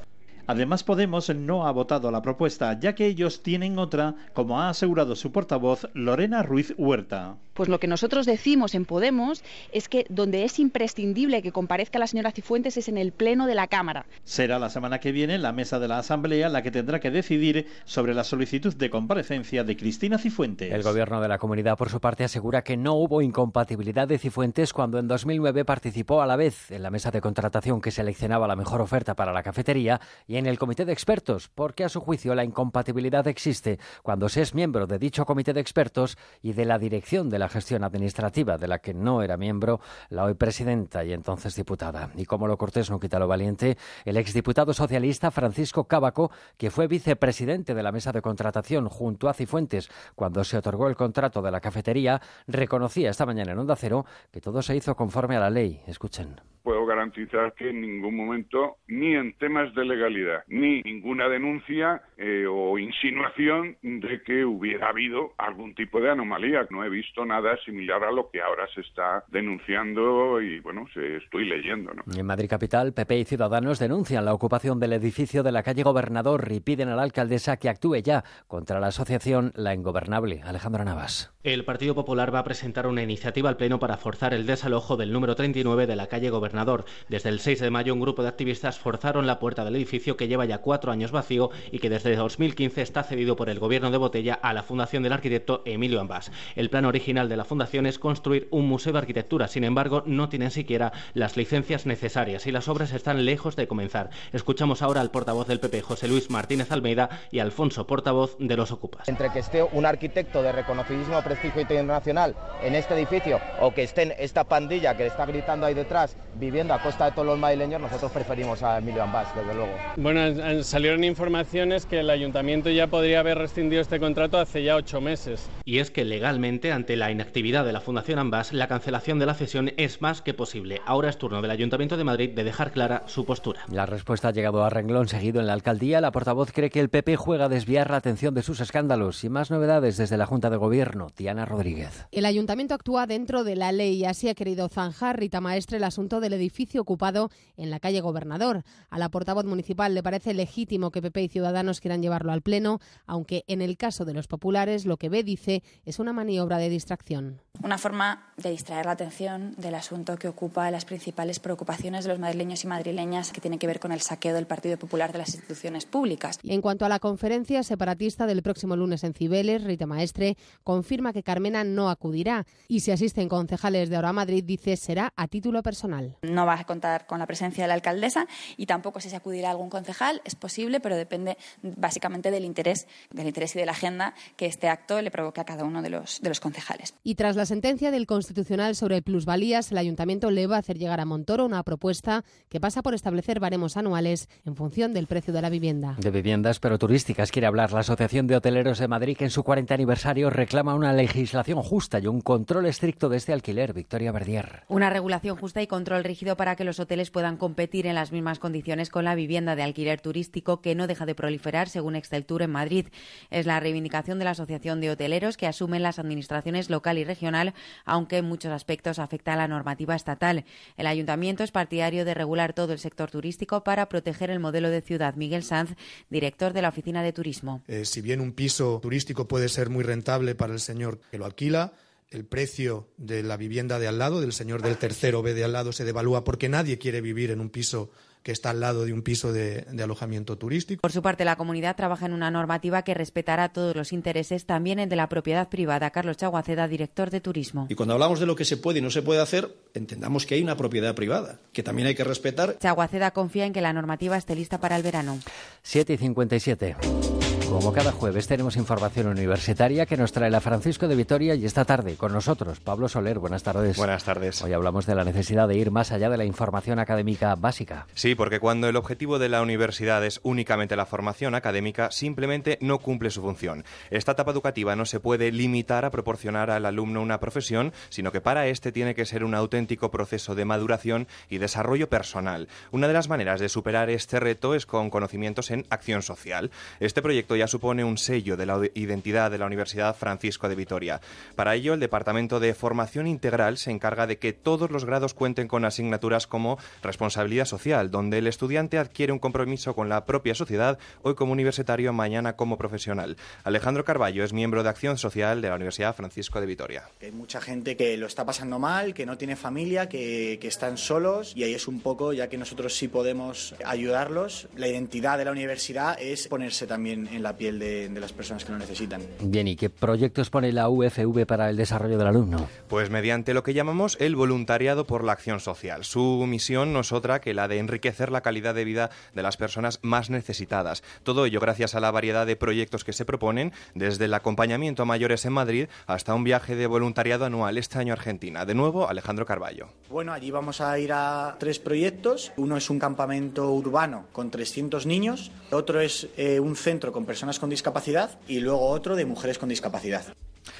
[0.47, 5.15] Además, Podemos no ha votado la propuesta, ya que ellos tienen otra, como ha asegurado
[5.15, 7.37] su portavoz Lorena Ruiz Huerta.
[7.53, 12.07] Pues lo que nosotros decimos en Podemos es que donde es imprescindible que comparezca la
[12.07, 14.05] señora Cifuentes es en el Pleno de la Cámara.
[14.23, 17.67] Será la semana que viene la mesa de la Asamblea la que tendrá que decidir
[17.83, 20.71] sobre la solicitud de comparecencia de Cristina Cifuentes.
[20.71, 24.71] El gobierno de la comunidad, por su parte, asegura que no hubo incompatibilidad de Cifuentes
[24.71, 28.55] cuando en 2009 participó a la vez en la mesa de contratación que seleccionaba la
[28.55, 29.99] mejor oferta para la cafetería
[30.31, 34.41] y en el comité de expertos, porque a su juicio la incompatibilidad existe cuando se
[34.41, 38.57] es miembro de dicho comité de expertos y de la dirección de la gestión administrativa,
[38.57, 42.11] de la que no era miembro la hoy presidenta y entonces diputada.
[42.15, 43.75] Y como lo cortés no quita lo valiente,
[44.05, 49.33] el exdiputado socialista Francisco Cábaco, que fue vicepresidente de la mesa de contratación junto a
[49.33, 54.05] Cifuentes cuando se otorgó el contrato de la cafetería, reconocía esta mañana en Onda Cero
[54.31, 55.81] que todo se hizo conforme a la ley.
[55.87, 62.01] Escuchen puedo garantizar que en ningún momento, ni en temas de legalidad, ni ninguna denuncia
[62.17, 66.67] eh, o insinuación de que hubiera habido algún tipo de anomalía.
[66.69, 71.17] No he visto nada similar a lo que ahora se está denunciando y, bueno, se
[71.17, 71.93] estoy leyendo.
[71.93, 72.03] ¿no?
[72.15, 76.47] En Madrid Capital, PP y Ciudadanos denuncian la ocupación del edificio de la calle Gobernador
[76.51, 80.41] y piden a la alcaldesa que actúe ya contra la asociación La Ingobernable.
[80.43, 81.33] Alejandro Navas.
[81.43, 85.11] El Partido Popular va a presentar una iniciativa al Pleno para forzar el desalojo del
[85.11, 86.85] número 39 de la calle Gobernador.
[87.09, 90.27] Desde el 6 de mayo, un grupo de activistas forzaron la puerta del edificio que
[90.27, 93.97] lleva ya cuatro años vacío y que desde 2015 está cedido por el gobierno de
[93.97, 96.31] Botella a la fundación del arquitecto Emilio Ambas.
[96.55, 100.29] El plan original de la fundación es construir un museo de arquitectura, sin embargo, no
[100.29, 104.09] tienen siquiera las licencias necesarias y las obras están lejos de comenzar.
[104.33, 108.71] Escuchamos ahora al portavoz del PP, José Luis Martínez Almeida, y Alfonso, portavoz de los
[108.71, 109.07] Ocupas.
[109.07, 114.15] Entre que esté un arquitecto de reconocidísimo prestigio internacional en este edificio o que esté
[114.23, 118.11] esta pandilla que está gritando ahí detrás viviendo a costa de todos los madrileños, nosotros
[118.11, 119.73] preferimos a Emilio Ambas, desde luego.
[120.01, 124.99] Bueno, salieron informaciones que el ayuntamiento ya podría haber rescindido este contrato hace ya ocho
[124.99, 125.47] meses.
[125.63, 129.35] Y es que legalmente, ante la inactividad de la Fundación Ambas, la cancelación de la
[129.35, 130.81] cesión es más que posible.
[130.87, 133.61] Ahora es turno del Ayuntamiento de Madrid de dejar clara su postura.
[133.71, 136.01] La respuesta ha llegado a renglón seguido en la alcaldía.
[136.01, 139.29] La portavoz cree que el PP juega a desviar la atención de sus escándalos y
[139.29, 141.09] más novedades desde la Junta de Gobierno.
[141.15, 142.07] Diana Rodríguez.
[142.11, 145.83] El ayuntamiento actúa dentro de la ley y así ha querido zanjar Rita Maestre el
[145.83, 148.63] asunto del edificio ocupado en la calle Gobernador.
[148.89, 152.79] A la portavoz municipal le parece legítimo que PP y Ciudadanos quieran llevarlo al Pleno,
[153.05, 156.69] aunque en el caso de los populares lo que ve, dice, es una maniobra de
[156.69, 157.41] distracción.
[157.63, 162.19] Una forma de distraer la atención del asunto que ocupa las principales preocupaciones de los
[162.19, 165.35] madrileños y madrileñas, que tiene que ver con el saqueo del Partido Popular de las
[165.35, 166.39] instituciones públicas.
[166.41, 171.13] Y en cuanto a la conferencia separatista del próximo lunes en Cibeles, Rita Maestre confirma
[171.13, 175.61] que Carmena no acudirá y si asisten concejales de Ahora Madrid, dice, será a título
[175.61, 176.17] personal.
[176.23, 178.27] No va a contar con la presencia de la alcaldesa
[178.57, 183.55] y tampoco si acudirá algún concejal es posible, pero depende básicamente del interés, del interés
[183.55, 186.29] y de la agenda que este acto le provoque a cada uno de los, de
[186.29, 186.93] los concejales.
[187.03, 190.99] Y tras la sentencia del Constitucional sobre plusvalías, el Ayuntamiento le va a hacer llegar
[190.99, 195.41] a Montoro una propuesta que pasa por establecer baremos anuales en función del precio de
[195.41, 195.95] la vivienda.
[195.99, 199.43] De viviendas, pero turísticas, quiere hablar la Asociación de Hoteleros de Madrid, que en su
[199.43, 203.73] 40 aniversario reclama una legislación justa y un control estricto de este alquiler.
[203.73, 204.63] Victoria Verdier.
[204.67, 208.39] Una regulación justa y control rígido para que los hoteles puedan competir en las mismas
[208.39, 209.70] condiciones con la vivienda de alquiler
[210.01, 212.87] turístico que no deja de proliferar, según Exceltur en Madrid.
[213.29, 217.53] Es la reivindicación de la Asociación de Hoteleros que asumen las administraciones local y regional,
[217.85, 220.45] aunque en muchos aspectos afecta a la normativa estatal.
[220.77, 224.81] El ayuntamiento es partidario de regular todo el sector turístico para proteger el modelo de
[224.81, 225.15] ciudad.
[225.15, 225.75] Miguel Sanz,
[226.09, 227.61] director de la Oficina de Turismo.
[227.67, 231.25] Eh, si bien un piso turístico puede ser muy rentable para el señor que lo
[231.25, 231.73] alquila,
[232.11, 235.53] el precio de la vivienda de al lado, del señor del tercero B de al
[235.53, 237.89] lado, se devalúa porque nadie quiere vivir en un piso
[238.23, 240.81] que está al lado de un piso de, de, alojamiento turístico.
[240.81, 244.79] Por su parte, la comunidad trabaja en una normativa que respetará todos los intereses, también
[244.79, 245.89] el de la propiedad privada.
[245.89, 247.67] Carlos Chaguaceda, director de Turismo.
[247.69, 250.35] Y cuando hablamos de lo que se puede y no se puede hacer, entendamos que
[250.35, 252.57] hay una propiedad privada, que también hay que respetar.
[252.59, 255.19] Chaguaceda confía en que la normativa esté lista para el verano.
[255.63, 257.20] 7 y 57.
[257.51, 261.65] Como cada jueves tenemos información universitaria que nos trae la Francisco de Vitoria y esta
[261.65, 263.19] tarde con nosotros Pablo Soler.
[263.19, 263.75] Buenas tardes.
[263.75, 264.41] Buenas tardes.
[264.41, 267.87] Hoy hablamos de la necesidad de ir más allá de la información académica básica.
[267.93, 272.79] Sí, porque cuando el objetivo de la universidad es únicamente la formación académica, simplemente no
[272.79, 273.65] cumple su función.
[273.89, 278.21] Esta etapa educativa no se puede limitar a proporcionar al alumno una profesión, sino que
[278.21, 282.47] para este tiene que ser un auténtico proceso de maduración y desarrollo personal.
[282.71, 286.49] Una de las maneras de superar este reto es con conocimientos en acción social.
[286.79, 291.01] Este proyecto ya supone un sello de la identidad de la Universidad Francisco de Vitoria.
[291.35, 295.47] Para ello, el Departamento de Formación Integral se encarga de que todos los grados cuenten
[295.47, 300.79] con asignaturas como responsabilidad social, donde el estudiante adquiere un compromiso con la propia sociedad,
[301.01, 303.17] hoy como universitario, mañana como profesional.
[303.43, 306.83] Alejandro Carballo es miembro de Acción Social de la Universidad Francisco de Vitoria.
[307.01, 310.77] Hay mucha gente que lo está pasando mal, que no tiene familia, que, que están
[310.77, 315.25] solos y ahí es un poco, ya que nosotros sí podemos ayudarlos, la identidad de
[315.25, 319.01] la universidad es ponerse también en la piel de, de, las personas que lo necesitan.
[319.21, 322.47] Bien, ¿y qué proyectos pone la UFV para el desarrollo del alumno?
[322.67, 325.83] Pues mediante lo que llamamos el voluntariado por la acción social.
[325.83, 329.37] Su misión no es otra que la de enriquecer la calidad de vida de las
[329.37, 330.83] personas más necesitadas.
[331.03, 334.85] Todo ello gracias a la variedad de proyectos que se proponen, desde el acompañamiento a
[334.85, 338.45] mayores en Madrid hasta un viaje de voluntariado anual este año a Argentina.
[338.45, 339.67] De nuevo, Alejandro Carballo.
[339.89, 342.31] Bueno, allí vamos a ir a tres proyectos.
[342.37, 347.20] Uno es un campamento urbano con 300 niños, otro es eh, un centro con personas
[347.39, 350.03] con discapacidad y luego otro de mujeres con discapacidad.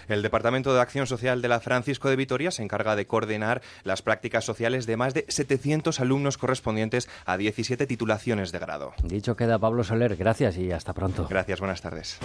[0.08, 4.02] El Departamento de Acción Social de la Francisco de Vitoria se encarga de coordinar las
[4.02, 8.94] prácticas sociales de más de 700 alumnos correspondientes a 17 titulaciones de grado.
[9.04, 11.28] Dicho queda Pablo Soler, gracias y hasta pronto.
[11.28, 12.20] Gracias, buenas tardes.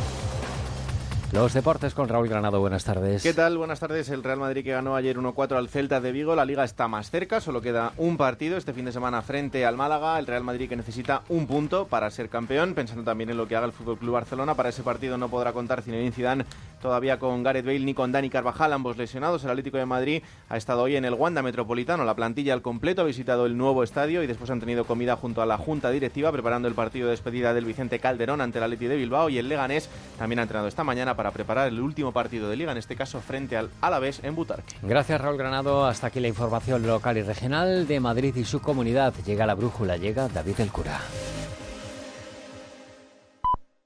[1.32, 3.22] Los deportes con Raúl Granado, buenas tardes.
[3.22, 3.58] ¿Qué tal?
[3.58, 4.08] Buenas tardes.
[4.10, 6.36] El Real Madrid que ganó ayer 1-4 al Celta de Vigo.
[6.36, 9.76] La liga está más cerca, solo queda un partido este fin de semana frente al
[9.76, 10.20] Málaga.
[10.20, 13.56] El Real Madrid que necesita un punto para ser campeón, pensando también en lo que
[13.56, 14.54] haga el Fútbol Club Barcelona.
[14.54, 16.44] Para ese partido no podrá contar Zinedine Zidane
[16.80, 19.42] todavía con Gareth Bale ni con Dani Carvajal, ambos lesionados.
[19.42, 22.04] El Atlético de Madrid ha estado hoy en el Wanda Metropolitano.
[22.04, 25.42] La plantilla al completo ha visitado el nuevo estadio y después han tenido comida junto
[25.42, 28.86] a la Junta Directiva preparando el partido de despedida del Vicente Calderón ante el Atleti
[28.86, 32.48] de Bilbao y el Leganés también ha entrenado esta mañana para preparar el último partido
[32.48, 34.76] de liga, en este caso frente al Alavés en Butarque.
[34.82, 39.12] Gracias Raúl Granado, hasta aquí la información local y regional de Madrid y su comunidad.
[39.26, 41.00] Llega la brújula, llega David el Cura.